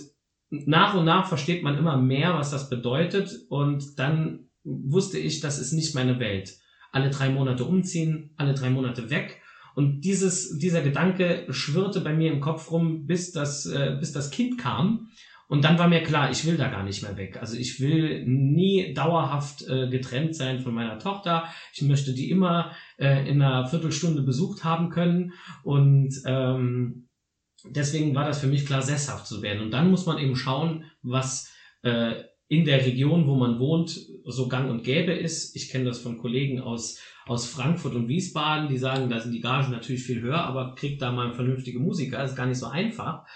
[0.50, 3.30] nach und nach versteht man immer mehr, was das bedeutet.
[3.48, 6.54] Und dann wusste ich, das ist nicht meine Welt.
[6.92, 9.40] Alle drei Monate umziehen, alle drei Monate weg.
[9.74, 14.30] Und dieses, dieser Gedanke schwirrte bei mir im Kopf rum, bis das, äh, bis das
[14.30, 15.10] Kind kam.
[15.48, 17.38] Und dann war mir klar, ich will da gar nicht mehr weg.
[17.40, 21.44] Also ich will nie dauerhaft äh, getrennt sein von meiner Tochter.
[21.72, 25.34] Ich möchte die immer äh, in einer Viertelstunde besucht haben können.
[25.62, 27.05] Und ähm,
[27.70, 29.62] deswegen war das für mich klar, sesshaft zu werden.
[29.62, 31.52] Und dann muss man eben schauen, was
[31.82, 32.14] äh,
[32.48, 35.56] in der Region, wo man wohnt, so gang und gäbe ist.
[35.56, 39.40] Ich kenne das von Kollegen aus, aus Frankfurt und Wiesbaden, die sagen, da sind die
[39.40, 42.22] Gagen natürlich viel höher, aber kriegt da mal vernünftige Musiker.
[42.22, 43.26] Ist gar nicht so einfach.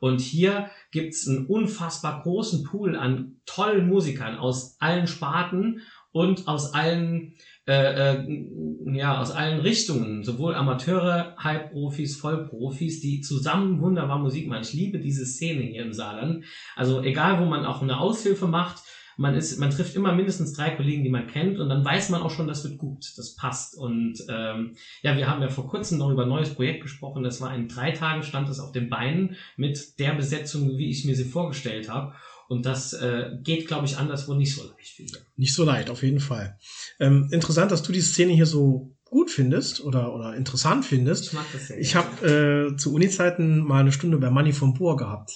[0.00, 5.80] Und hier gibt's einen unfassbar großen Pool an tollen Musikern aus allen Sparten
[6.12, 7.34] und aus allen
[7.68, 8.46] äh, äh,
[8.94, 14.62] ja aus allen Richtungen, sowohl Amateure, Halbprofis, Vollprofis, die zusammen wunderbar Musik machen.
[14.62, 16.44] Ich liebe diese Szene hier im Saarland.
[16.76, 18.82] Also egal, wo man auch eine Aushilfe macht,
[19.18, 22.22] man ist, man trifft immer mindestens drei Kollegen, die man kennt, und dann weiß man
[22.22, 23.76] auch schon, das wird gut, das passt.
[23.76, 27.24] Und ähm, ja, wir haben ja vor kurzem noch über ein neues Projekt gesprochen.
[27.24, 31.04] Das war in drei Tagen stand es auf den Beinen mit der Besetzung, wie ich
[31.04, 32.14] mir sie vorgestellt habe.
[32.48, 35.06] Und das äh, geht, glaube ich, anderswo nicht so leicht hier.
[35.36, 36.58] Nicht so leicht, auf jeden Fall.
[36.98, 41.26] Ähm, interessant, dass du die Szene hier so gut findest oder, oder interessant findest.
[41.26, 41.78] Ich mag das sehr.
[41.78, 45.32] Ich habe äh, zu Uni-Zeiten mal eine Stunde bei Manny von Bohr gehabt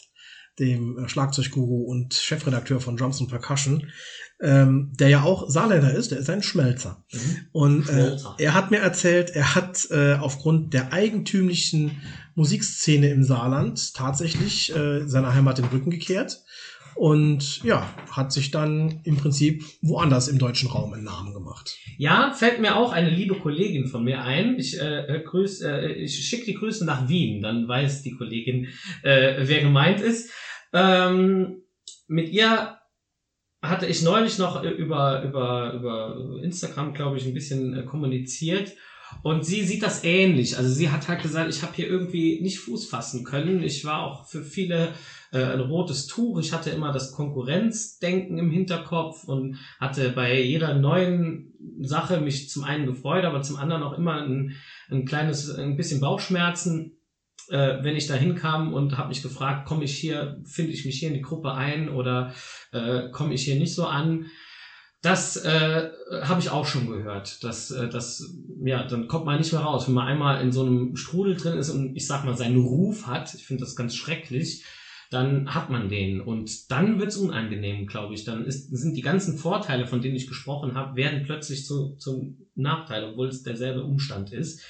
[0.58, 3.90] dem äh, Schlagzeugguru und Chefredakteur von Drums and Percussion,
[4.40, 7.04] ähm, der ja auch Saarländer ist, der ist ein Schmelzer.
[7.12, 7.36] Mhm.
[7.52, 12.02] Und äh, er hat mir erzählt, er hat äh, aufgrund der eigentümlichen
[12.34, 16.44] Musikszene im Saarland tatsächlich äh, seiner Heimat den Rücken gekehrt
[16.94, 21.76] und ja, hat sich dann im Prinzip woanders im deutschen Raum einen Namen gemacht.
[21.98, 24.58] Ja, fällt mir auch eine liebe Kollegin von mir ein.
[24.58, 28.68] Ich, äh, grüß, äh, ich schicke die Grüße nach Wien, dann weiß die Kollegin,
[29.02, 30.30] äh, wer gemeint ist.
[30.72, 31.62] Ähm,
[32.08, 32.78] mit ihr
[33.62, 38.72] hatte ich neulich noch über, über, über Instagram, glaube ich, ein bisschen äh, kommuniziert.
[39.22, 40.56] Und sie sieht das ähnlich.
[40.56, 43.62] Also sie hat halt gesagt, ich habe hier irgendwie nicht Fuß fassen können.
[43.62, 44.94] Ich war auch für viele
[45.32, 46.38] äh, ein rotes Tuch.
[46.38, 52.64] Ich hatte immer das Konkurrenzdenken im Hinterkopf und hatte bei jeder neuen Sache mich zum
[52.64, 54.56] einen gefreut, aber zum anderen auch immer ein,
[54.90, 56.98] ein kleines, ein bisschen Bauchschmerzen
[57.48, 60.98] äh, wenn ich da hinkam und habe mich gefragt, komme ich hier, finde ich mich
[60.98, 62.34] hier in die Gruppe ein oder
[62.72, 64.26] äh, komme ich hier nicht so an?
[65.02, 65.90] Das äh,
[66.22, 67.42] habe ich auch schon gehört.
[67.42, 68.32] Dass, äh, das,
[68.64, 69.88] ja, dann kommt man nicht mehr raus.
[69.88, 73.06] Wenn man einmal in so einem Strudel drin ist und ich sag mal seinen Ruf
[73.08, 74.64] hat, ich finde das ganz schrecklich,
[75.12, 76.20] dann hat man den.
[76.20, 78.24] Und dann wird's unangenehm, glaube ich.
[78.24, 82.46] Dann ist, sind die ganzen Vorteile, von denen ich gesprochen habe, werden plötzlich zu, zum
[82.54, 84.62] Nachteil, obwohl es derselbe Umstand ist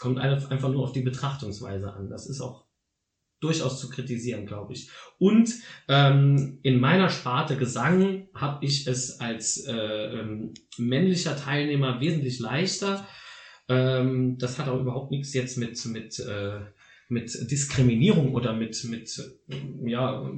[0.00, 2.08] kommt einfach nur auf die Betrachtungsweise an.
[2.08, 2.64] Das ist auch
[3.40, 4.90] durchaus zu kritisieren, glaube ich.
[5.18, 5.54] Und
[5.88, 13.06] ähm, in meiner Sparte Gesang habe ich es als äh, ähm, männlicher Teilnehmer wesentlich leichter.
[13.68, 16.60] Ähm, das hat auch überhaupt nichts jetzt mit mit äh,
[17.10, 19.22] mit Diskriminierung oder mit mit
[19.84, 20.30] ja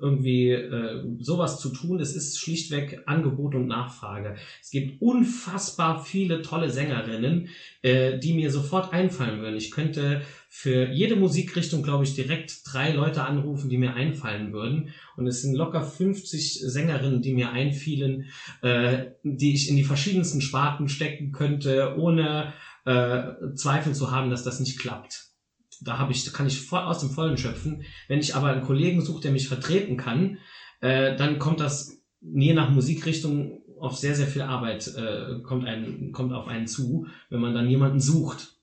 [0.00, 1.98] irgendwie äh, sowas zu tun.
[2.00, 4.36] Es ist schlichtweg Angebot und Nachfrage.
[4.62, 7.48] Es gibt unfassbar viele tolle Sängerinnen,
[7.82, 9.56] äh, die mir sofort einfallen würden.
[9.56, 14.90] Ich könnte für jede Musikrichtung, glaube ich, direkt drei Leute anrufen, die mir einfallen würden.
[15.16, 18.26] Und es sind locker 50 Sängerinnen, die mir einfielen,
[18.62, 22.52] äh, die ich in die verschiedensten Sparten stecken könnte, ohne
[22.84, 25.35] äh, Zweifel zu haben, dass das nicht klappt
[25.80, 27.82] da habe ich, da kann ich voll aus dem Vollen schöpfen.
[28.08, 30.38] Wenn ich aber einen Kollegen suche, der mich vertreten kann,
[30.80, 36.12] äh, dann kommt das je nach Musikrichtung auf sehr, sehr viel Arbeit, äh, kommt, ein,
[36.12, 38.54] kommt auf einen zu, wenn man dann jemanden sucht.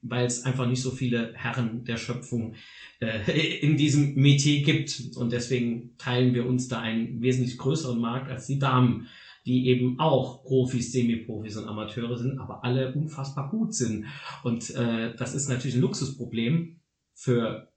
[0.00, 2.54] Weil es einfach nicht so viele Herren der Schöpfung
[3.00, 5.16] äh, in diesem Metier gibt.
[5.16, 9.08] Und deswegen teilen wir uns da einen wesentlich größeren Markt als die Damen
[9.48, 14.04] die eben auch Profis, Semi-Profis und Amateure sind, aber alle unfassbar gut sind.
[14.44, 16.80] Und äh, das ist natürlich ein Luxusproblem
[17.14, 17.72] für,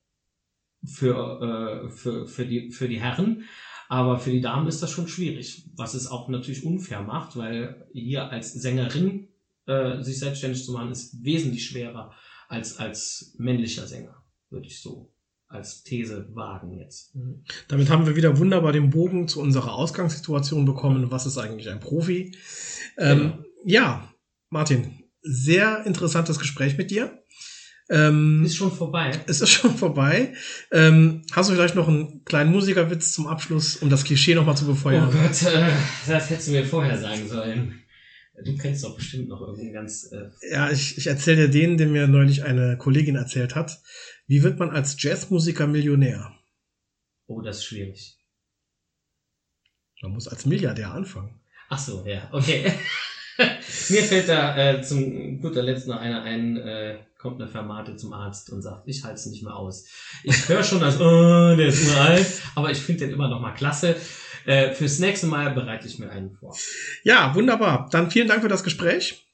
[0.85, 3.45] für, äh, für, für, die, für die Herren.
[3.87, 7.87] Aber für die Damen ist das schon schwierig, was es auch natürlich unfair macht, weil
[7.93, 9.29] hier als Sängerin
[9.65, 12.13] äh, sich selbstständig zu machen, ist wesentlich schwerer
[12.49, 15.13] als als männlicher Sänger, würde ich so
[15.51, 17.15] als These wagen jetzt.
[17.15, 17.43] Mhm.
[17.67, 21.11] Damit haben wir wieder wunderbar den Bogen zu unserer Ausgangssituation bekommen.
[21.11, 22.35] Was ist eigentlich ein Profi?
[22.97, 23.37] Ähm, genau.
[23.63, 24.13] Ja,
[24.49, 27.21] Martin, sehr interessantes Gespräch mit dir.
[27.89, 29.11] Ähm, ist schon vorbei.
[29.27, 30.33] Es ist schon vorbei.
[30.71, 34.65] Ähm, hast du vielleicht noch einen kleinen Musikerwitz zum Abschluss, um das Klischee nochmal zu
[34.65, 35.09] befeuern?
[35.09, 35.69] Oh Gott, äh,
[36.07, 37.81] das hättest du mir vorher sagen sollen.
[38.45, 40.09] Du kennst doch bestimmt noch irgendeinen ganz.
[40.11, 43.81] Äh ja, ich, ich erzähle dir den, den mir neulich eine Kollegin erzählt hat.
[44.31, 46.31] Wie wird man als Jazzmusiker Millionär?
[47.27, 48.17] Oh, das ist schwierig.
[50.01, 51.41] Man muss als Milliardär anfangen.
[51.67, 52.71] Ach so, ja, okay.
[53.89, 58.13] Mir fällt da äh, zum guter Letzt noch einer ein, äh, kommt eine Fermate zum
[58.13, 59.89] Arzt und sagt, ich halte es nicht mehr aus.
[60.23, 63.51] Ich höre schon das, oh, der ist uralt, aber ich finde den immer noch mal
[63.51, 63.97] klasse.
[64.45, 66.55] Äh, fürs nächste Mal bereite ich mir einen vor.
[67.03, 67.89] Ja, wunderbar.
[67.91, 69.27] Dann vielen Dank für das Gespräch.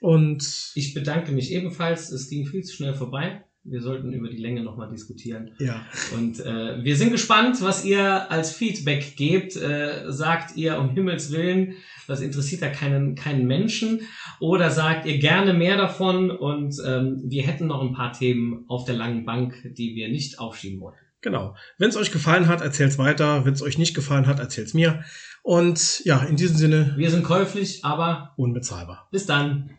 [0.00, 2.10] Und Ich bedanke mich ebenfalls.
[2.10, 3.46] Es ging viel zu schnell vorbei.
[3.64, 5.52] Wir sollten über die Länge nochmal diskutieren.
[5.60, 5.86] ja,
[6.16, 9.54] Und äh, wir sind gespannt, was ihr als Feedback gebt.
[9.56, 11.74] Äh, sagt ihr um Himmels Willen,
[12.08, 14.00] das interessiert ja keinen, keinen Menschen?
[14.40, 16.32] Oder sagt ihr gerne mehr davon?
[16.32, 20.40] Und ähm, wir hätten noch ein paar Themen auf der langen Bank, die wir nicht
[20.40, 20.96] aufschieben wollen.
[21.20, 21.54] genau.
[21.78, 23.44] Wenn es euch gefallen hat, erzählt's weiter.
[23.44, 25.04] Wenn es euch nicht gefallen hat, erzählt's mir.
[25.44, 29.08] Und ja, in diesem Sinne Wir sind käuflich, aber unbezahlbar.
[29.12, 29.70] bis dann.